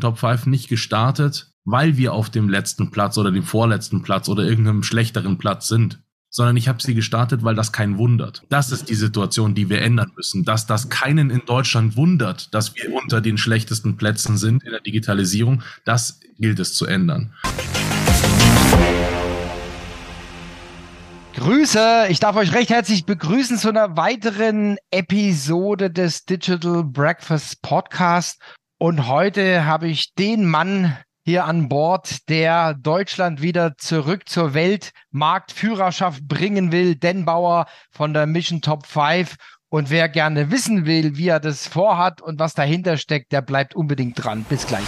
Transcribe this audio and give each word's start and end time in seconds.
Top 0.00 0.18
5 0.18 0.46
nicht 0.46 0.68
gestartet, 0.68 1.52
weil 1.64 1.96
wir 1.96 2.12
auf 2.12 2.30
dem 2.30 2.48
letzten 2.48 2.90
Platz 2.90 3.18
oder 3.18 3.30
dem 3.30 3.42
vorletzten 3.42 4.02
Platz 4.02 4.28
oder 4.28 4.44
irgendeinem 4.44 4.82
schlechteren 4.82 5.38
Platz 5.38 5.68
sind, 5.68 6.02
sondern 6.30 6.56
ich 6.56 6.68
habe 6.68 6.82
sie 6.82 6.94
gestartet, 6.94 7.44
weil 7.44 7.54
das 7.54 7.72
keinen 7.72 7.98
wundert. 7.98 8.42
Das 8.48 8.72
ist 8.72 8.88
die 8.88 8.94
Situation, 8.94 9.54
die 9.54 9.68
wir 9.68 9.82
ändern 9.82 10.12
müssen, 10.16 10.44
dass 10.44 10.66
das 10.66 10.88
keinen 10.88 11.30
in 11.30 11.42
Deutschland 11.44 11.96
wundert, 11.96 12.54
dass 12.54 12.74
wir 12.74 12.92
unter 12.94 13.20
den 13.20 13.36
schlechtesten 13.36 13.96
Plätzen 13.96 14.38
sind 14.38 14.64
in 14.64 14.70
der 14.70 14.80
Digitalisierung. 14.80 15.62
Das 15.84 16.20
gilt 16.38 16.58
es 16.58 16.74
zu 16.74 16.86
ändern. 16.86 17.34
Grüße, 21.34 22.06
ich 22.08 22.20
darf 22.20 22.36
euch 22.36 22.54
recht 22.54 22.70
herzlich 22.70 23.04
begrüßen 23.04 23.58
zu 23.58 23.68
einer 23.68 23.96
weiteren 23.96 24.76
Episode 24.90 25.90
des 25.90 26.24
Digital 26.24 26.84
Breakfast 26.84 27.62
Podcast. 27.62 28.40
Und 28.82 29.06
heute 29.06 29.64
habe 29.64 29.86
ich 29.86 30.12
den 30.14 30.44
Mann 30.44 30.96
hier 31.24 31.44
an 31.44 31.68
Bord, 31.68 32.28
der 32.28 32.74
Deutschland 32.74 33.40
wieder 33.40 33.76
zurück 33.78 34.28
zur 34.28 34.54
Weltmarktführerschaft 34.54 36.26
bringen 36.26 36.72
will. 36.72 36.96
Den 36.96 37.24
Bauer 37.24 37.66
von 37.92 38.12
der 38.12 38.26
Mission 38.26 38.60
Top 38.60 38.84
5. 38.88 39.36
Und 39.68 39.90
wer 39.90 40.08
gerne 40.08 40.50
wissen 40.50 40.84
will, 40.84 41.16
wie 41.16 41.28
er 41.28 41.38
das 41.38 41.68
vorhat 41.68 42.20
und 42.20 42.40
was 42.40 42.54
dahinter 42.54 42.96
steckt, 42.96 43.30
der 43.30 43.40
bleibt 43.40 43.76
unbedingt 43.76 44.24
dran. 44.24 44.44
Bis 44.48 44.66
gleich. 44.66 44.82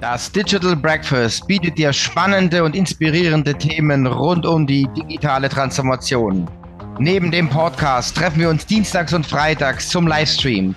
Das 0.00 0.30
Digital 0.30 0.76
Breakfast 0.76 1.48
bietet 1.48 1.76
dir 1.76 1.92
spannende 1.92 2.62
und 2.62 2.76
inspirierende 2.76 3.58
Themen 3.58 4.06
rund 4.06 4.46
um 4.46 4.64
die 4.64 4.86
digitale 4.96 5.48
Transformation. 5.48 6.48
Neben 7.00 7.32
dem 7.32 7.48
Podcast 7.48 8.16
treffen 8.16 8.38
wir 8.38 8.48
uns 8.48 8.64
dienstags 8.64 9.12
und 9.12 9.26
freitags 9.26 9.88
zum 9.88 10.06
Livestream. 10.06 10.76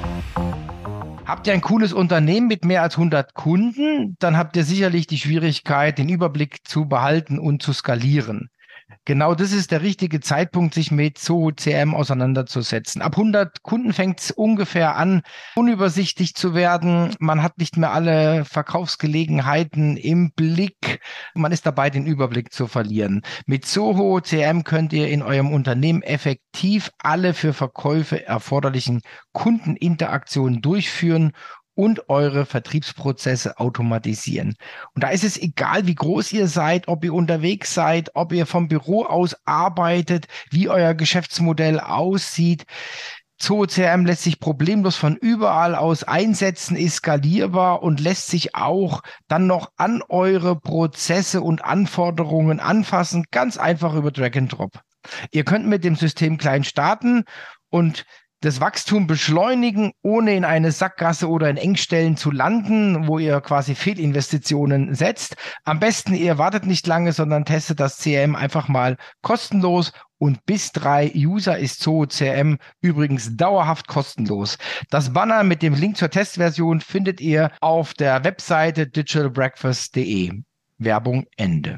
Habt 1.31 1.47
ihr 1.47 1.53
ein 1.53 1.61
cooles 1.61 1.93
Unternehmen 1.93 2.49
mit 2.49 2.65
mehr 2.65 2.81
als 2.81 2.95
100 2.95 3.33
Kunden, 3.33 4.17
dann 4.19 4.35
habt 4.35 4.57
ihr 4.57 4.65
sicherlich 4.65 5.07
die 5.07 5.17
Schwierigkeit, 5.17 5.97
den 5.97 6.09
Überblick 6.09 6.67
zu 6.67 6.89
behalten 6.89 7.39
und 7.39 7.63
zu 7.63 7.71
skalieren. 7.71 8.49
Genau 9.05 9.33
das 9.35 9.51
ist 9.51 9.71
der 9.71 9.81
richtige 9.81 10.19
Zeitpunkt, 10.19 10.73
sich 10.73 10.91
mit 10.91 11.17
Zoho 11.17 11.51
CM 11.51 11.95
auseinanderzusetzen. 11.95 13.01
Ab 13.01 13.17
100 13.17 13.63
Kunden 13.63 13.93
fängt 13.93 14.19
es 14.19 14.31
ungefähr 14.31 14.95
an, 14.95 15.21
unübersichtlich 15.55 16.35
zu 16.35 16.53
werden. 16.53 17.15
Man 17.19 17.41
hat 17.41 17.57
nicht 17.57 17.77
mehr 17.77 17.91
alle 17.91 18.45
Verkaufsgelegenheiten 18.45 19.97
im 19.97 20.31
Blick. 20.33 20.99
Man 21.33 21.51
ist 21.51 21.65
dabei, 21.65 21.89
den 21.89 22.05
Überblick 22.05 22.53
zu 22.53 22.67
verlieren. 22.67 23.21
Mit 23.45 23.65
Zoho 23.65 24.21
CM 24.21 24.63
könnt 24.63 24.93
ihr 24.93 25.09
in 25.09 25.23
eurem 25.23 25.51
Unternehmen 25.51 26.03
effektiv 26.03 26.91
alle 26.99 27.33
für 27.33 27.53
Verkäufe 27.53 28.25
erforderlichen 28.25 29.01
Kundeninteraktionen 29.33 30.61
durchführen 30.61 31.31
und 31.81 32.09
eure 32.09 32.45
Vertriebsprozesse 32.45 33.57
automatisieren. 33.57 34.53
Und 34.93 35.03
da 35.03 35.09
ist 35.09 35.23
es 35.23 35.35
egal, 35.35 35.87
wie 35.87 35.95
groß 35.95 36.31
ihr 36.31 36.45
seid, 36.45 36.87
ob 36.87 37.03
ihr 37.03 37.11
unterwegs 37.11 37.73
seid, 37.73 38.11
ob 38.13 38.33
ihr 38.33 38.45
vom 38.45 38.67
Büro 38.67 39.03
aus 39.03 39.35
arbeitet, 39.45 40.27
wie 40.51 40.69
euer 40.69 40.93
Geschäftsmodell 40.93 41.79
aussieht. 41.79 42.65
ZooCRM 43.39 44.05
lässt 44.05 44.21
sich 44.21 44.39
problemlos 44.39 44.95
von 44.95 45.15
überall 45.15 45.73
aus 45.73 46.03
einsetzen, 46.03 46.77
ist 46.77 46.97
skalierbar 46.97 47.81
und 47.81 47.99
lässt 47.99 48.27
sich 48.27 48.53
auch 48.53 49.01
dann 49.27 49.47
noch 49.47 49.71
an 49.75 50.03
eure 50.07 50.59
Prozesse 50.59 51.41
und 51.41 51.65
Anforderungen 51.65 52.59
anfassen, 52.59 53.25
ganz 53.31 53.57
einfach 53.57 53.95
über 53.95 54.11
Drag 54.11 54.37
and 54.37 54.51
Drop. 54.55 54.81
Ihr 55.31 55.45
könnt 55.45 55.65
mit 55.65 55.83
dem 55.83 55.95
System 55.95 56.37
klein 56.37 56.63
starten 56.63 57.23
und 57.71 58.05
das 58.41 58.59
Wachstum 58.59 59.07
beschleunigen, 59.07 59.93
ohne 60.01 60.35
in 60.35 60.45
eine 60.45 60.71
Sackgasse 60.71 61.29
oder 61.29 61.49
in 61.49 61.57
Engstellen 61.57 62.17
zu 62.17 62.31
landen, 62.31 63.07
wo 63.07 63.19
ihr 63.19 63.39
quasi 63.41 63.75
Fehlinvestitionen 63.75 64.95
setzt. 64.95 65.35
Am 65.63 65.79
besten, 65.79 66.13
ihr 66.15 66.37
wartet 66.37 66.65
nicht 66.65 66.85
lange, 66.87 67.13
sondern 67.13 67.45
testet 67.45 67.79
das 67.79 67.97
CRM 67.99 68.35
einfach 68.35 68.67
mal 68.67 68.97
kostenlos 69.21 69.93
und 70.17 70.45
bis 70.45 70.71
drei 70.71 71.11
User 71.15 71.57
ist 71.57 71.81
Zoo 71.81 72.05
CRM 72.05 72.57
übrigens 72.81 73.37
dauerhaft 73.37 73.87
kostenlos. 73.87 74.57
Das 74.89 75.13
Banner 75.13 75.43
mit 75.43 75.61
dem 75.61 75.73
Link 75.73 75.97
zur 75.97 76.09
Testversion 76.09 76.81
findet 76.81 77.21
ihr 77.21 77.51
auf 77.59 77.93
der 77.93 78.23
Webseite 78.23 78.87
digitalbreakfast.de. 78.87 80.43
Werbung 80.77 81.25
Ende. 81.37 81.77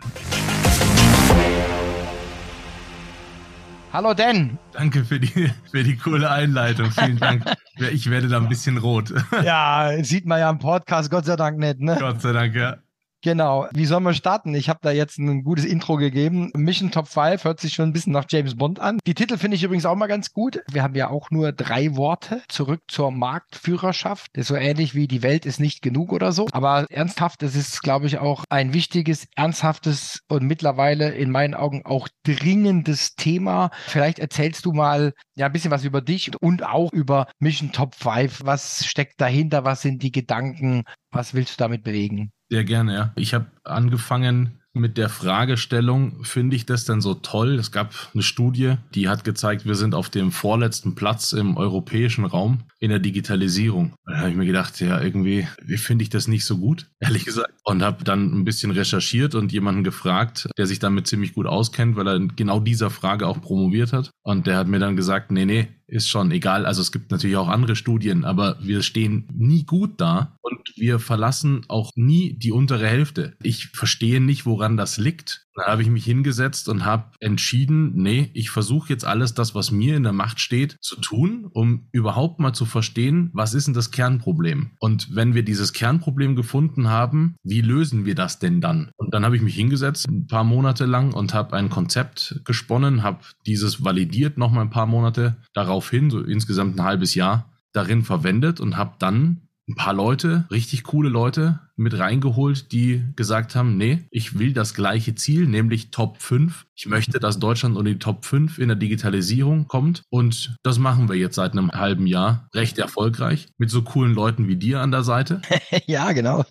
Hallo 3.94 4.16
Dan. 4.16 4.58
Danke 4.72 5.06
für 5.06 5.20
die, 5.20 5.52
für 5.70 5.84
die 5.84 5.96
coole 5.96 6.28
Einleitung. 6.28 6.90
Vielen 6.90 7.20
Dank. 7.20 7.46
Ich 7.92 8.10
werde 8.10 8.28
da 8.28 8.38
ein 8.38 8.50
bisschen 8.50 8.80
rot. 8.80 9.14
Ja, 9.44 9.92
sieht 10.02 10.26
man 10.26 10.40
ja 10.40 10.50
im 10.50 10.58
Podcast, 10.58 11.12
Gott 11.12 11.26
sei 11.26 11.36
Dank 11.36 11.60
nicht, 11.60 11.80
ne? 11.80 11.96
Gott 12.00 12.20
sei 12.20 12.32
Dank, 12.32 12.56
ja. 12.56 12.78
Genau. 13.24 13.68
Wie 13.74 13.86
sollen 13.86 14.04
wir 14.04 14.14
starten? 14.14 14.54
Ich 14.54 14.68
habe 14.68 14.80
da 14.82 14.92
jetzt 14.92 15.18
ein 15.18 15.46
gutes 15.46 15.64
Intro 15.64 15.96
gegeben. 15.96 16.52
Mission 16.56 16.92
Top 16.92 17.08
5 17.08 17.46
hört 17.46 17.62
sich 17.62 17.74
schon 17.74 17.90
ein 17.90 17.94
bisschen 17.94 18.12
nach 18.12 18.26
James 18.30 18.56
Bond 18.56 18.82
an. 18.82 19.00
Die 19.08 19.14
Titel 19.14 19.38
finde 19.38 19.56
ich 19.56 19.64
übrigens 19.64 19.86
auch 19.86 19.96
mal 19.96 20.08
ganz 20.08 20.34
gut. 20.34 20.62
Wir 20.70 20.84
haben 20.84 20.94
ja 20.96 21.10
auch 21.10 21.32
nur 21.32 21.54
drei 21.54 21.96
Worte. 21.96 22.42
Zurück 22.50 22.82
zur 22.90 23.12
Marktführerschaft. 23.12 24.28
Das 24.34 24.42
ist 24.44 24.48
so 24.50 24.56
ähnlich 24.56 24.94
wie 24.94 25.08
die 25.08 25.24
Welt 25.24 25.46
ist 25.46 25.62
nicht 25.62 25.82
genug 25.82 26.12
oder 26.12 26.34
so. 26.34 26.48
Aber 26.52 26.86
ernsthaft, 26.90 27.42
das 27.44 27.56
ist, 27.56 27.82
glaube 27.82 28.08
ich, 28.08 28.18
auch 28.18 28.44
ein 28.50 28.74
wichtiges, 28.74 29.26
ernsthaftes 29.38 30.20
und 30.28 30.44
mittlerweile 30.44 31.12
in 31.12 31.32
meinen 31.32 31.54
Augen 31.54 31.86
auch 31.86 32.10
dringendes 32.24 33.16
Thema. 33.16 33.72
Vielleicht 33.88 34.20
erzählst 34.20 34.66
du 34.66 34.74
mal 34.74 35.14
ja 35.36 35.46
ein 35.46 35.54
bisschen 35.54 35.72
was 35.72 35.86
über 35.86 36.02
dich 36.02 36.32
und 36.42 36.66
auch 36.66 36.92
über 36.92 37.28
Mission 37.40 37.72
Top 37.72 37.96
5. 37.96 38.42
Was 38.44 38.86
steckt 38.86 39.22
dahinter? 39.22 39.64
Was 39.64 39.82
sind 39.82 40.04
die 40.04 40.12
Gedanken? 40.12 40.84
Was 41.10 41.34
willst 41.34 41.54
du 41.54 41.64
damit 41.64 41.84
bewegen? 41.84 42.34
Sehr 42.54 42.66
gerne, 42.66 42.94
ja. 42.94 43.12
Ich 43.16 43.34
habe 43.34 43.48
angefangen 43.64 44.60
mit 44.74 44.96
der 45.00 45.10
Fragestellung, 45.10 46.24
finde 46.24 46.56
ich 46.56 46.68
das 46.68 46.86
denn 46.86 47.02
so 47.02 47.16
toll? 47.16 47.56
Es 47.56 47.72
gab 47.72 47.96
eine 48.14 48.22
Studie, 48.22 48.76
die 48.94 49.10
hat 49.10 49.24
gezeigt, 49.24 49.66
wir 49.66 49.74
sind 49.74 49.96
auf 49.96 50.10
dem 50.10 50.32
vorletzten 50.32 50.94
Platz 50.94 51.34
im 51.34 51.58
europäischen 51.58 52.26
Raum 52.26 52.60
in 52.78 52.92
der 52.92 53.00
Digitalisierung. 53.00 53.96
Da 54.06 54.20
habe 54.20 54.30
ich 54.30 54.36
mir 54.36 54.46
gedacht, 54.46 54.80
ja, 54.82 55.02
irgendwie 55.02 55.48
finde 55.78 56.04
ich 56.04 56.12
das 56.12 56.28
nicht 56.28 56.46
so 56.46 56.60
gut, 56.60 56.92
ehrlich 57.00 57.26
gesagt. 57.26 57.54
Und 57.64 57.82
habe 57.82 58.04
dann 58.04 58.32
ein 58.32 58.46
bisschen 58.46 58.70
recherchiert 58.70 59.34
und 59.34 59.52
jemanden 59.52 59.84
gefragt, 59.84 60.48
der 60.56 60.68
sich 60.68 60.78
damit 60.78 61.08
ziemlich 61.08 61.34
gut 61.34 61.48
auskennt, 61.48 61.96
weil 61.96 62.08
er 62.08 62.16
in 62.18 62.36
genau 62.36 62.60
dieser 62.60 62.92
Frage 62.92 63.26
auch 63.26 63.42
promoviert 63.42 63.94
hat. 63.94 64.12
Und 64.22 64.46
der 64.46 64.58
hat 64.58 64.68
mir 64.68 64.80
dann 64.80 64.96
gesagt, 64.96 65.32
nee, 65.32 65.46
nee, 65.46 65.70
ist 65.94 66.10
schon 66.10 66.32
egal. 66.32 66.66
Also 66.66 66.82
es 66.82 66.92
gibt 66.92 67.12
natürlich 67.12 67.38
auch 67.38 67.48
andere 67.48 67.76
Studien, 67.76 68.26
aber 68.26 68.58
wir 68.60 68.82
stehen 68.82 69.28
nie 69.34 69.64
gut 69.64 70.02
da 70.02 70.36
und 70.42 70.74
wir 70.76 71.00
verlassen 71.00 71.62
auch 71.68 71.92
nie 71.96 72.34
die 72.34 72.52
untere 72.52 72.88
Hälfte. 72.88 73.36
Ich 73.44 73.68
verstehe 73.68 74.20
nicht, 74.20 74.46
woran 74.46 74.76
das 74.76 74.98
liegt. 74.98 75.46
Da 75.56 75.68
habe 75.68 75.82
ich 75.84 75.90
mich 75.90 76.06
hingesetzt 76.06 76.68
und 76.68 76.84
habe 76.86 77.12
entschieden, 77.20 77.94
nee, 77.96 78.32
ich 78.34 78.50
versuche 78.50 78.90
jetzt 78.90 79.06
alles 79.06 79.34
das, 79.34 79.54
was 79.54 79.72
mir 79.72 79.96
in 79.96 80.04
der 80.04 80.14
Macht 80.14 80.40
steht, 80.40 80.78
zu 80.82 81.00
tun, 81.00 81.48
um 81.52 81.88
überhaupt 81.92 82.40
mal 82.40 82.54
zu 82.54 82.66
verstehen, 82.66 83.30
was 83.34 83.54
ist 83.54 83.68
denn 83.68 83.74
das 83.74 83.92
Kernproblem? 83.92 84.72
Und 84.80 85.16
wenn 85.16 85.36
wir 85.36 85.44
dieses 85.44 85.74
Kernproblem 85.74 86.36
gefunden 86.36 86.90
haben, 86.90 87.36
wie 87.44 87.62
lösen 87.62 88.06
wir 88.06 88.16
das 88.16 88.40
denn 88.40 88.62
dann? 88.62 88.92
Und 88.98 89.14
dann 89.14 89.26
habe 89.26 89.36
ich 89.36 89.42
mich 89.42 89.56
hingesetzt, 89.56 90.08
ein 90.08 90.28
paar 90.28 90.44
Monate 90.44 90.86
lang 90.86 91.14
und 91.14 91.34
habe 91.34 91.56
ein 91.56 91.70
Konzept 91.70 92.42
gesponnen, 92.46 93.04
habe 93.04 93.20
dieses 93.46 93.84
validiert 93.84 94.38
noch 94.38 94.52
mal 94.52 94.62
ein 94.62 94.70
paar 94.70 94.88
Monate 94.88 95.38
daraufhin, 95.54 96.10
so 96.10 96.22
insgesamt 96.22 96.78
ein 96.78 96.84
halbes 96.84 97.14
Jahr 97.14 97.54
darin 97.74 98.04
verwendet 98.04 98.60
und 98.60 98.78
habe 98.78 98.96
dann 99.00 99.43
ein 99.68 99.76
paar 99.76 99.94
Leute, 99.94 100.46
richtig 100.52 100.84
coole 100.84 101.10
Leute 101.10 101.60
mit 101.76 101.98
reingeholt, 101.98 102.72
die 102.72 103.04
gesagt 103.16 103.56
haben, 103.56 103.78
nee, 103.78 104.06
ich 104.12 104.38
will 104.38 104.54
das 104.54 104.74
gleiche 104.74 105.16
Ziel, 105.16 105.48
nämlich 105.48 105.90
Top 105.90 106.22
5. 106.22 106.66
Ich 106.76 106.86
möchte, 106.86 107.20
dass 107.20 107.40
Deutschland 107.40 107.78
unter 107.78 107.92
die 107.92 108.00
Top 108.00 108.26
5 108.26 108.60
in 108.60 108.68
der 108.68 108.76
Digitalisierung 108.76 109.68
kommt. 109.68 110.04
Und 110.10 110.56
das 110.64 110.80
machen 110.80 111.10
wir 111.10 111.16
jetzt 111.16 111.36
seit 111.36 111.54
einem 111.54 111.72
halben 111.72 112.06
Jahr 112.06 112.48
recht 112.54 112.78
erfolgreich 112.78 113.48
mit 113.58 113.70
so 113.70 113.82
coolen 113.82 114.14
Leuten 114.14 114.48
wie 114.48 114.58
dir 114.58 114.82
an 114.82 114.92
der 114.92 115.04
Seite. 115.04 115.42
ja, 115.86 116.12
genau. 116.12 116.44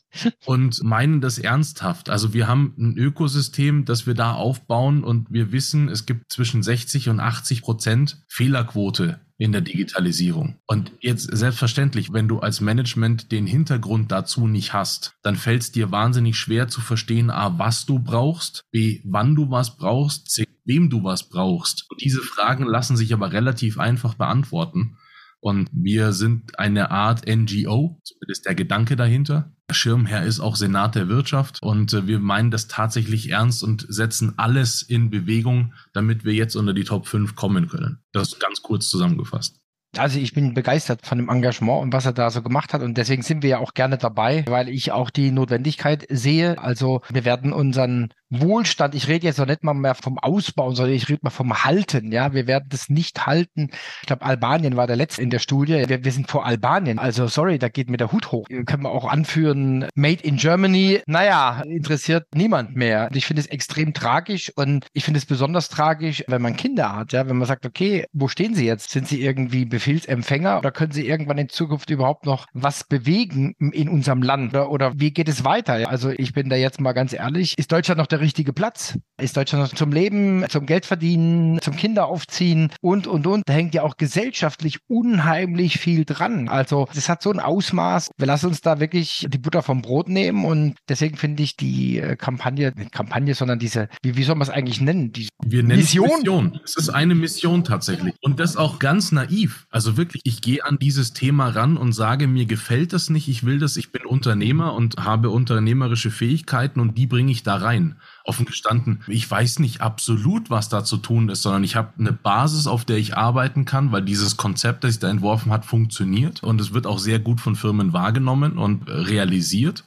Und 0.47 0.82
meinen 0.82 1.20
das 1.20 1.38
ernsthaft. 1.38 2.11
Also 2.11 2.32
wir 2.32 2.49
haben 2.49 2.75
ein 2.79 2.97
Ökosystem, 2.97 3.85
das 3.85 4.06
wir 4.06 4.15
da 4.15 4.32
aufbauen 4.32 5.05
und 5.05 5.31
wir 5.31 5.53
wissen, 5.53 5.88
es 5.88 6.06
gibt 6.06 6.32
zwischen 6.32 6.62
60 6.62 7.11
und 7.11 7.20
80 7.20 7.62
Prozent 7.62 8.23
Fehlerquote 8.26 9.20
in 9.43 9.50
der 9.50 9.61
Digitalisierung. 9.61 10.61
Und 10.69 10.93
jetzt 11.00 11.29
selbstverständlich, 11.37 12.12
wenn 12.12 12.29
du 12.29 12.39
als 12.39 12.61
Management 12.61 13.33
den 13.33 13.44
Hintergrund 13.44 14.12
dazu 14.12 14.47
nicht 14.47 14.73
hast, 14.73 15.15
dann 15.23 15.35
fällt 15.35 15.62
es 15.62 15.73
dir 15.73 15.91
wahnsinnig 15.91 16.37
schwer 16.37 16.69
zu 16.69 16.81
verstehen, 16.81 17.29
a, 17.29 17.59
was 17.59 17.85
du 17.85 17.99
brauchst, 17.99 18.62
b, 18.71 19.00
wann 19.05 19.35
du 19.35 19.50
was 19.50 19.77
brauchst, 19.77 20.31
c, 20.31 20.47
wem 20.65 20.91
du 20.91 21.03
was 21.03 21.29
brauchst. 21.29 21.87
Und 21.91 22.00
diese 22.00 22.21
Fragen 22.21 22.65
lassen 22.65 22.97
sich 22.97 23.12
aber 23.12 23.33
relativ 23.33 23.81
einfach 23.81 24.15
beantworten. 24.15 24.97
Und 25.43 25.69
wir 25.73 26.12
sind 26.12 26.56
eine 26.61 26.93
Art 26.93 27.27
NGO, 27.27 28.00
zumindest 28.05 28.47
der 28.47 28.55
Gedanke 28.55 28.94
dahinter. 28.94 29.53
Schirmherr 29.73 30.23
ist 30.23 30.39
auch 30.39 30.55
Senat 30.55 30.94
der 30.94 31.09
Wirtschaft 31.09 31.59
und 31.62 31.93
äh, 31.93 32.06
wir 32.06 32.21
meinen 32.21 32.50
das 32.53 32.69
tatsächlich 32.69 33.31
ernst 33.31 33.65
und 33.65 33.85
setzen 33.89 34.35
alles 34.37 34.83
in 34.83 35.11
Bewegung, 35.11 35.73
damit 35.94 36.25
wir 36.25 36.33
jetzt 36.33 36.55
unter 36.55 36.75
die 36.75 36.85
Top 36.85 37.06
5 37.06 37.35
kommen 37.35 37.67
können. 37.67 37.99
Das 38.12 38.39
ganz 38.39 38.62
kurz 38.62 38.89
zusammengefasst. 38.89 39.59
Also 39.97 40.19
ich 40.19 40.33
bin 40.33 40.55
begeistert 40.55 41.05
von 41.05 41.19
dem 41.19 41.29
Engagement 41.29 41.83
und 41.83 41.93
was 41.93 42.06
er 42.06 42.12
da 42.12 42.31
so 42.31 42.41
gemacht 42.41 42.73
hat 42.73 42.83
und 42.83 42.97
deswegen 42.97 43.23
sind 43.23 43.43
wir 43.43 43.50
ja 43.50 43.59
auch 43.59 43.75
gerne 43.75 43.99
dabei, 43.99 44.44
weil 44.49 44.69
ich 44.69 44.91
auch 44.93 45.11
die 45.11 45.31
Notwendigkeit 45.31 46.06
sehe. 46.09 46.59
Also 46.59 47.03
wir 47.11 47.25
werden 47.25 47.53
unseren 47.53 48.15
Wohlstand, 48.32 48.94
ich 48.94 49.08
rede 49.08 49.26
jetzt 49.26 49.38
noch 49.38 49.46
nicht 49.46 49.62
mal 49.62 49.75
mehr 49.75 49.94
vom 49.94 50.19
Ausbau, 50.19 50.73
sondern 50.73 50.94
ich 50.94 51.08
rede 51.08 51.20
mal 51.23 51.31
vom 51.31 51.64
Halten. 51.64 52.12
Ja, 52.12 52.32
wir 52.32 52.46
werden 52.46 52.67
das 52.70 52.88
nicht 52.88 53.26
halten. 53.26 53.69
Ich 54.00 54.06
glaube, 54.06 54.25
Albanien 54.25 54.76
war 54.76 54.87
der 54.87 54.96
letzte 54.96 55.20
in 55.20 55.29
der 55.29 55.38
Studie. 55.38 55.84
Wir, 55.87 56.05
wir 56.05 56.12
sind 56.12 56.31
vor 56.31 56.46
Albanien. 56.46 56.99
Also 56.99 57.26
sorry, 57.26 57.58
da 57.58 57.69
geht 57.69 57.90
mir 57.90 57.99
der 57.99 58.11
Hut 58.11 58.32
hoch. 58.32 58.46
Können 58.49 58.84
wir 58.84 58.90
auch 58.90 59.05
anführen, 59.05 59.87
Made 59.94 60.23
in 60.23 60.37
Germany. 60.37 61.02
Naja, 61.06 61.62
interessiert 61.67 62.26
niemand 62.34 62.75
mehr. 62.75 63.11
Ich 63.12 63.26
finde 63.26 63.40
es 63.40 63.49
extrem 63.49 63.93
tragisch 63.93 64.50
und 64.56 64.87
ich 64.94 65.05
finde 65.05 65.19
es 65.19 65.26
besonders 65.26 65.69
tragisch, 65.69 66.25
wenn 66.26 66.40
man 66.40 66.56
Kinder 66.56 66.96
hat. 66.96 67.12
Ja, 67.12 67.29
wenn 67.29 67.37
man 67.37 67.46
sagt, 67.46 67.67
okay, 67.67 68.06
wo 68.12 68.29
stehen 68.29 68.55
sie 68.55 68.64
jetzt? 68.64 68.90
Sind 68.90 69.08
sie 69.08 69.23
irgendwie 69.23 69.67
Befehlsempfänger 69.67 70.58
oder 70.58 70.73
können 70.73 70.93
sie 70.93 71.06
irgendwann 71.06 71.38
in 71.38 71.50
Zukunft 71.50 71.90
überhaupt 71.90 72.25
noch 72.25 72.46
was 72.55 72.84
bewegen 72.84 73.55
in 73.58 73.90
unserem 73.90 74.23
Land? 74.23 74.55
Oder, 74.55 74.70
oder 74.70 74.93
wie 74.96 75.12
geht 75.12 75.29
es 75.29 75.44
weiter? 75.44 75.88
Also 75.90 76.11
ich 76.11 76.32
bin 76.32 76.49
da 76.49 76.56
jetzt 76.56 76.81
mal 76.81 76.93
ganz 76.93 77.12
ehrlich. 77.12 77.55
Ist 77.58 77.70
Deutschland 77.73 77.99
noch 77.99 78.06
der 78.06 78.21
richtige 78.22 78.52
Platz? 78.52 78.98
Ist 79.20 79.36
Deutschland 79.36 79.76
zum 79.76 79.92
Leben, 79.92 80.44
zum 80.48 80.66
Geldverdienen, 80.66 81.60
zum 81.60 81.76
Kinderaufziehen 81.76 82.70
und, 82.80 83.06
und, 83.06 83.26
und? 83.26 83.42
Da 83.46 83.52
hängt 83.52 83.74
ja 83.74 83.82
auch 83.82 83.96
gesellschaftlich 83.96 84.78
unheimlich 84.88 85.78
viel 85.78 86.04
dran. 86.04 86.48
Also 86.48 86.88
das 86.94 87.08
hat 87.08 87.22
so 87.22 87.30
ein 87.30 87.38
Ausmaß. 87.38 88.10
Wir 88.16 88.26
lassen 88.26 88.46
uns 88.46 88.62
da 88.62 88.80
wirklich 88.80 89.26
die 89.28 89.38
Butter 89.38 89.62
vom 89.62 89.82
Brot 89.82 90.08
nehmen 90.08 90.44
und 90.44 90.76
deswegen 90.88 91.16
finde 91.16 91.42
ich 91.42 91.56
die 91.56 91.98
äh, 91.98 92.16
Kampagne, 92.16 92.72
nicht 92.76 92.92
Kampagne, 92.92 93.34
sondern 93.34 93.58
diese, 93.58 93.88
wie, 94.02 94.16
wie 94.16 94.22
soll 94.24 94.36
man 94.36 94.48
es 94.48 94.50
eigentlich 94.50 94.80
nennen? 94.80 95.12
Die 95.12 95.28
Wir 95.44 95.62
nennen 95.62 95.80
Mission. 95.80 96.08
Es 96.08 96.16
Mission. 96.19 96.60
Es 96.64 96.76
ist 96.76 96.88
eine 96.88 97.14
Mission 97.14 97.64
tatsächlich. 97.64 98.14
Und 98.22 98.40
das 98.40 98.56
auch 98.56 98.78
ganz 98.78 99.12
naiv. 99.12 99.66
Also 99.70 99.96
wirklich, 99.96 100.22
ich 100.24 100.40
gehe 100.40 100.64
an 100.64 100.78
dieses 100.80 101.12
Thema 101.12 101.48
ran 101.48 101.76
und 101.76 101.92
sage, 101.92 102.26
mir 102.26 102.46
gefällt 102.46 102.92
das 102.92 103.10
nicht, 103.10 103.28
ich 103.28 103.44
will 103.44 103.58
das, 103.58 103.76
ich 103.76 103.92
bin 103.92 104.06
Unternehmer 104.06 104.74
und 104.74 104.96
habe 104.98 105.30
unternehmerische 105.30 106.10
Fähigkeiten 106.10 106.80
und 106.80 106.96
die 106.96 107.06
bringe 107.06 107.32
ich 107.32 107.42
da 107.42 107.56
rein 107.56 107.96
offen 108.25 108.47
gestanden, 108.47 109.03
ich 109.06 109.29
weiß 109.29 109.59
nicht 109.59 109.81
absolut, 109.81 110.50
was 110.50 110.69
da 110.69 110.85
zu 110.85 110.97
tun 110.97 111.29
ist, 111.29 111.43
sondern 111.43 111.64
ich 111.64 111.76
habe 111.76 111.93
eine 111.99 112.12
Basis, 112.12 112.67
auf 112.67 112.85
der 112.85 112.99
ich 112.99 113.17
arbeiten 113.17 113.64
kann, 113.64 113.93
weil 113.93 114.03
dieses 114.03 114.37
Konzept, 114.37 114.85
das 114.85 114.93
ich 114.93 114.99
da 115.00 115.11
entworfen 115.11 115.53
hat, 115.53 115.64
funktioniert 115.64 116.43
und 116.43 116.61
es 116.61 116.73
wird 116.73 116.87
auch 116.87 116.99
sehr 116.99 117.19
gut 117.19 117.41
von 117.41 117.56
Firmen 117.56 117.93
wahrgenommen 117.93 118.59
und 118.59 118.88
realisiert. 118.88 119.85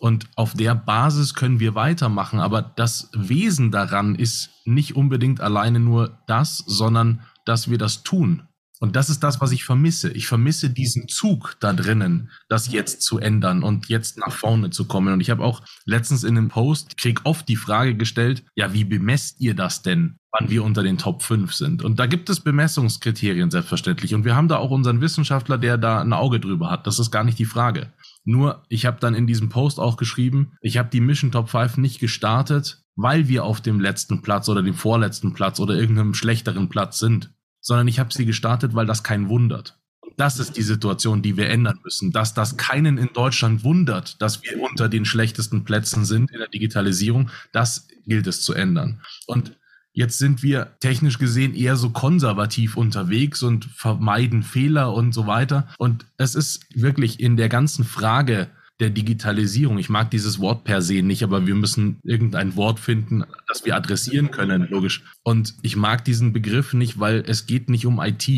Und 0.00 0.28
auf 0.36 0.54
der 0.54 0.76
Basis 0.76 1.34
können 1.34 1.58
wir 1.58 1.74
weitermachen. 1.74 2.38
Aber 2.38 2.62
das 2.62 3.10
Wesen 3.14 3.72
daran 3.72 4.14
ist 4.14 4.50
nicht 4.64 4.94
unbedingt 4.94 5.40
alleine 5.40 5.80
nur 5.80 6.16
das, 6.26 6.58
sondern 6.58 7.22
dass 7.44 7.68
wir 7.68 7.78
das 7.78 8.04
tun. 8.04 8.47
Und 8.80 8.94
das 8.96 9.10
ist 9.10 9.22
das, 9.22 9.40
was 9.40 9.52
ich 9.52 9.64
vermisse. 9.64 10.10
Ich 10.12 10.26
vermisse 10.26 10.70
diesen 10.70 11.08
Zug 11.08 11.56
da 11.60 11.72
drinnen, 11.72 12.30
das 12.48 12.70
jetzt 12.70 13.02
zu 13.02 13.18
ändern 13.18 13.62
und 13.62 13.88
jetzt 13.88 14.18
nach 14.18 14.32
vorne 14.32 14.70
zu 14.70 14.86
kommen. 14.86 15.12
Und 15.12 15.20
ich 15.20 15.30
habe 15.30 15.44
auch 15.44 15.62
letztens 15.84 16.24
in 16.24 16.36
einem 16.36 16.48
Post, 16.48 16.96
krieg 16.96 17.20
oft 17.24 17.48
die 17.48 17.56
Frage 17.56 17.96
gestellt, 17.96 18.44
ja, 18.54 18.72
wie 18.72 18.84
bemesst 18.84 19.40
ihr 19.40 19.54
das 19.54 19.82
denn, 19.82 20.16
wann 20.30 20.50
wir 20.50 20.62
unter 20.62 20.82
den 20.82 20.98
Top 20.98 21.22
5 21.22 21.52
sind? 21.54 21.82
Und 21.82 21.98
da 21.98 22.06
gibt 22.06 22.30
es 22.30 22.40
Bemessungskriterien 22.40 23.50
selbstverständlich. 23.50 24.14
Und 24.14 24.24
wir 24.24 24.36
haben 24.36 24.48
da 24.48 24.58
auch 24.58 24.70
unseren 24.70 25.00
Wissenschaftler, 25.00 25.58
der 25.58 25.76
da 25.76 26.00
ein 26.00 26.12
Auge 26.12 26.38
drüber 26.38 26.70
hat. 26.70 26.86
Das 26.86 26.98
ist 26.98 27.10
gar 27.10 27.24
nicht 27.24 27.38
die 27.38 27.44
Frage. 27.44 27.92
Nur, 28.24 28.62
ich 28.68 28.86
habe 28.86 29.00
dann 29.00 29.14
in 29.14 29.26
diesem 29.26 29.48
Post 29.48 29.80
auch 29.80 29.96
geschrieben, 29.96 30.52
ich 30.60 30.76
habe 30.76 30.90
die 30.90 31.00
Mission 31.00 31.32
Top 31.32 31.48
5 31.48 31.78
nicht 31.78 31.98
gestartet, 31.98 32.82
weil 32.94 33.28
wir 33.28 33.44
auf 33.44 33.60
dem 33.60 33.80
letzten 33.80 34.22
Platz 34.22 34.48
oder 34.48 34.62
dem 34.62 34.74
vorletzten 34.74 35.32
Platz 35.32 35.60
oder 35.60 35.74
irgendeinem 35.74 36.14
schlechteren 36.14 36.68
Platz 36.68 36.98
sind 36.98 37.30
sondern 37.60 37.88
ich 37.88 37.98
habe 37.98 38.12
sie 38.12 38.26
gestartet, 38.26 38.74
weil 38.74 38.86
das 38.86 39.02
keinen 39.02 39.28
wundert. 39.28 39.78
Das 40.16 40.40
ist 40.40 40.56
die 40.56 40.62
Situation, 40.62 41.22
die 41.22 41.36
wir 41.36 41.48
ändern 41.48 41.78
müssen. 41.84 42.10
Dass 42.10 42.34
das 42.34 42.56
keinen 42.56 42.98
in 42.98 43.10
Deutschland 43.12 43.62
wundert, 43.62 44.20
dass 44.20 44.42
wir 44.42 44.60
unter 44.60 44.88
den 44.88 45.04
schlechtesten 45.04 45.64
Plätzen 45.64 46.04
sind 46.04 46.30
in 46.32 46.38
der 46.38 46.48
Digitalisierung, 46.48 47.30
das 47.52 47.86
gilt 48.04 48.26
es 48.26 48.42
zu 48.42 48.52
ändern. 48.52 49.00
Und 49.26 49.56
jetzt 49.92 50.18
sind 50.18 50.42
wir 50.42 50.76
technisch 50.80 51.18
gesehen 51.18 51.54
eher 51.54 51.76
so 51.76 51.90
konservativ 51.90 52.76
unterwegs 52.76 53.42
und 53.42 53.66
vermeiden 53.66 54.42
Fehler 54.42 54.92
und 54.92 55.12
so 55.12 55.26
weiter. 55.26 55.68
Und 55.78 56.06
es 56.16 56.34
ist 56.34 56.66
wirklich 56.74 57.20
in 57.20 57.36
der 57.36 57.48
ganzen 57.48 57.84
Frage 57.84 58.48
der 58.80 58.90
Digitalisierung. 58.90 59.78
Ich 59.78 59.88
mag 59.88 60.10
dieses 60.10 60.38
Wort 60.38 60.64
per 60.64 60.82
se 60.82 61.02
nicht, 61.02 61.22
aber 61.22 61.46
wir 61.46 61.54
müssen 61.54 61.98
irgendein 62.04 62.56
Wort 62.56 62.78
finden, 62.78 63.24
das 63.48 63.64
wir 63.64 63.74
adressieren 63.74 64.30
können, 64.30 64.68
logisch. 64.70 65.04
Und 65.24 65.54
ich 65.62 65.76
mag 65.76 66.04
diesen 66.04 66.32
Begriff 66.32 66.74
nicht, 66.74 67.00
weil 67.00 67.24
es 67.26 67.46
geht 67.46 67.68
nicht 67.68 67.86
um 67.86 68.00
IT. 68.00 68.28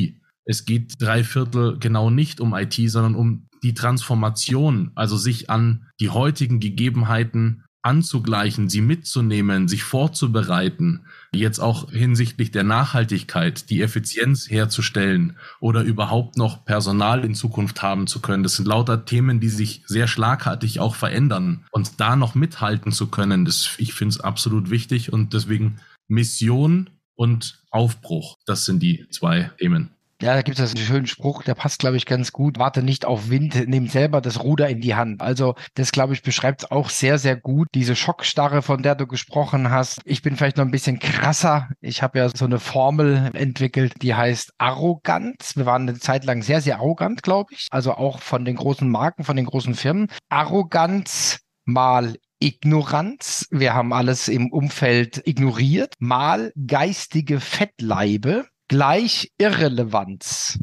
Es 0.45 0.65
geht 0.65 0.95
drei 0.99 1.25
Viertel 1.25 1.79
genau 1.79 2.11
nicht 2.11 2.41
um 2.41 2.55
IT, 2.55 2.75
sondern 2.87 3.15
um 3.15 3.49
die 3.63 3.75
Transformation, 3.75 4.91
also 4.95 5.17
sich 5.19 5.51
an 5.51 5.87
die 6.01 6.09
heutigen 6.09 6.61
Gegebenheiten 6.61 7.65
anzugleichen, 7.83 8.69
sie 8.69 8.81
mitzunehmen, 8.81 9.69
sich 9.69 9.85
vorzubereiten, 9.85 11.07
jetzt 11.33 11.61
auch 11.61 11.91
hinsichtlich 11.91 12.51
der 12.51 12.65
Nachhaltigkeit, 12.65 13.71
die 13.71 13.81
Effizienz 13.81 14.51
herzustellen 14.51 15.37
oder 15.61 15.83
überhaupt 15.83 16.37
noch 16.37 16.65
Personal 16.65 17.25
in 17.25 17.35
Zukunft 17.35 17.83
haben 17.83 18.07
zu 18.07 18.21
können. 18.21 18.43
Das 18.43 18.57
sind 18.57 18.67
lauter 18.67 19.05
Themen, 19.05 19.41
die 19.41 19.49
sich 19.49 19.83
sehr 19.87 20.09
schlagartig 20.09 20.81
auch 20.81 20.95
verändern 20.95 21.65
und 21.71 22.01
da 22.01 22.17
noch 22.17 22.35
mithalten 22.35 22.93
zu 22.93 23.07
können, 23.07 23.45
das, 23.45 23.75
ich 23.79 23.95
finde 23.95 24.15
es 24.15 24.21
absolut 24.21 24.71
wichtig 24.71 25.13
und 25.13 25.33
deswegen 25.33 25.81
Mission 26.09 26.91
und 27.15 27.63
Aufbruch, 27.71 28.37
das 28.47 28.65
sind 28.65 28.83
die 28.83 29.07
zwei 29.11 29.51
Themen. 29.59 29.91
Ja, 30.23 30.35
da 30.35 30.43
gibt 30.43 30.59
es 30.59 30.75
einen 30.75 30.85
schönen 30.85 31.07
Spruch, 31.07 31.43
der 31.43 31.55
passt, 31.55 31.79
glaube 31.79 31.97
ich, 31.97 32.05
ganz 32.05 32.31
gut. 32.31 32.59
Warte 32.59 32.83
nicht 32.83 33.07
auf 33.07 33.31
Wind, 33.31 33.69
nimm 33.69 33.89
selber 33.89 34.21
das 34.21 34.45
Ruder 34.45 34.69
in 34.69 34.83
die 34.83 34.95
Hand. 34.95 35.23
Also 35.23 35.55
das, 35.75 35.93
glaube 35.93 36.13
ich, 36.13 36.23
beschreibt 36.23 36.63
es 36.63 36.71
auch 36.71 36.91
sehr, 36.91 37.19
sehr 37.19 37.37
gut. 37.37 37.69
Diese 37.75 37.97
Schockstarre, 37.97 38.61
von 38.61 38.83
der 38.83 38.97
du 38.97 39.07
gesprochen 39.07 39.71
hast. 39.71 40.03
Ich 40.05 40.21
bin 40.21 40.37
vielleicht 40.37 40.59
noch 40.59 40.67
ein 40.67 40.71
bisschen 40.71 40.99
krasser. 40.99 41.71
Ich 41.81 42.03
habe 42.03 42.19
ja 42.19 42.29
so 42.29 42.45
eine 42.45 42.59
Formel 42.59 43.31
entwickelt, 43.33 43.95
die 44.03 44.15
heißt 44.15 44.53
Arroganz. 44.59 45.57
Wir 45.57 45.65
waren 45.65 45.89
eine 45.89 45.99
Zeit 45.99 46.27
lang 46.27 46.43
sehr, 46.43 46.61
sehr 46.61 46.77
arrogant, 46.77 47.23
glaube 47.23 47.55
ich. 47.55 47.67
Also 47.71 47.95
auch 47.95 48.21
von 48.21 48.45
den 48.45 48.57
großen 48.57 48.91
Marken, 48.91 49.25
von 49.25 49.37
den 49.37 49.47
großen 49.47 49.75
Firmen. 49.75 50.09
Arroganz 50.29 51.41
mal 51.65 52.17
Ignoranz, 52.43 53.47
wir 53.51 53.75
haben 53.75 53.93
alles 53.93 54.29
im 54.29 54.51
Umfeld 54.51 55.21
ignoriert, 55.27 55.95
mal 55.99 56.53
geistige 56.67 57.39
Fettleibe, 57.39 58.47
gleich 58.71 59.33
Irrelevanz. 59.37 60.59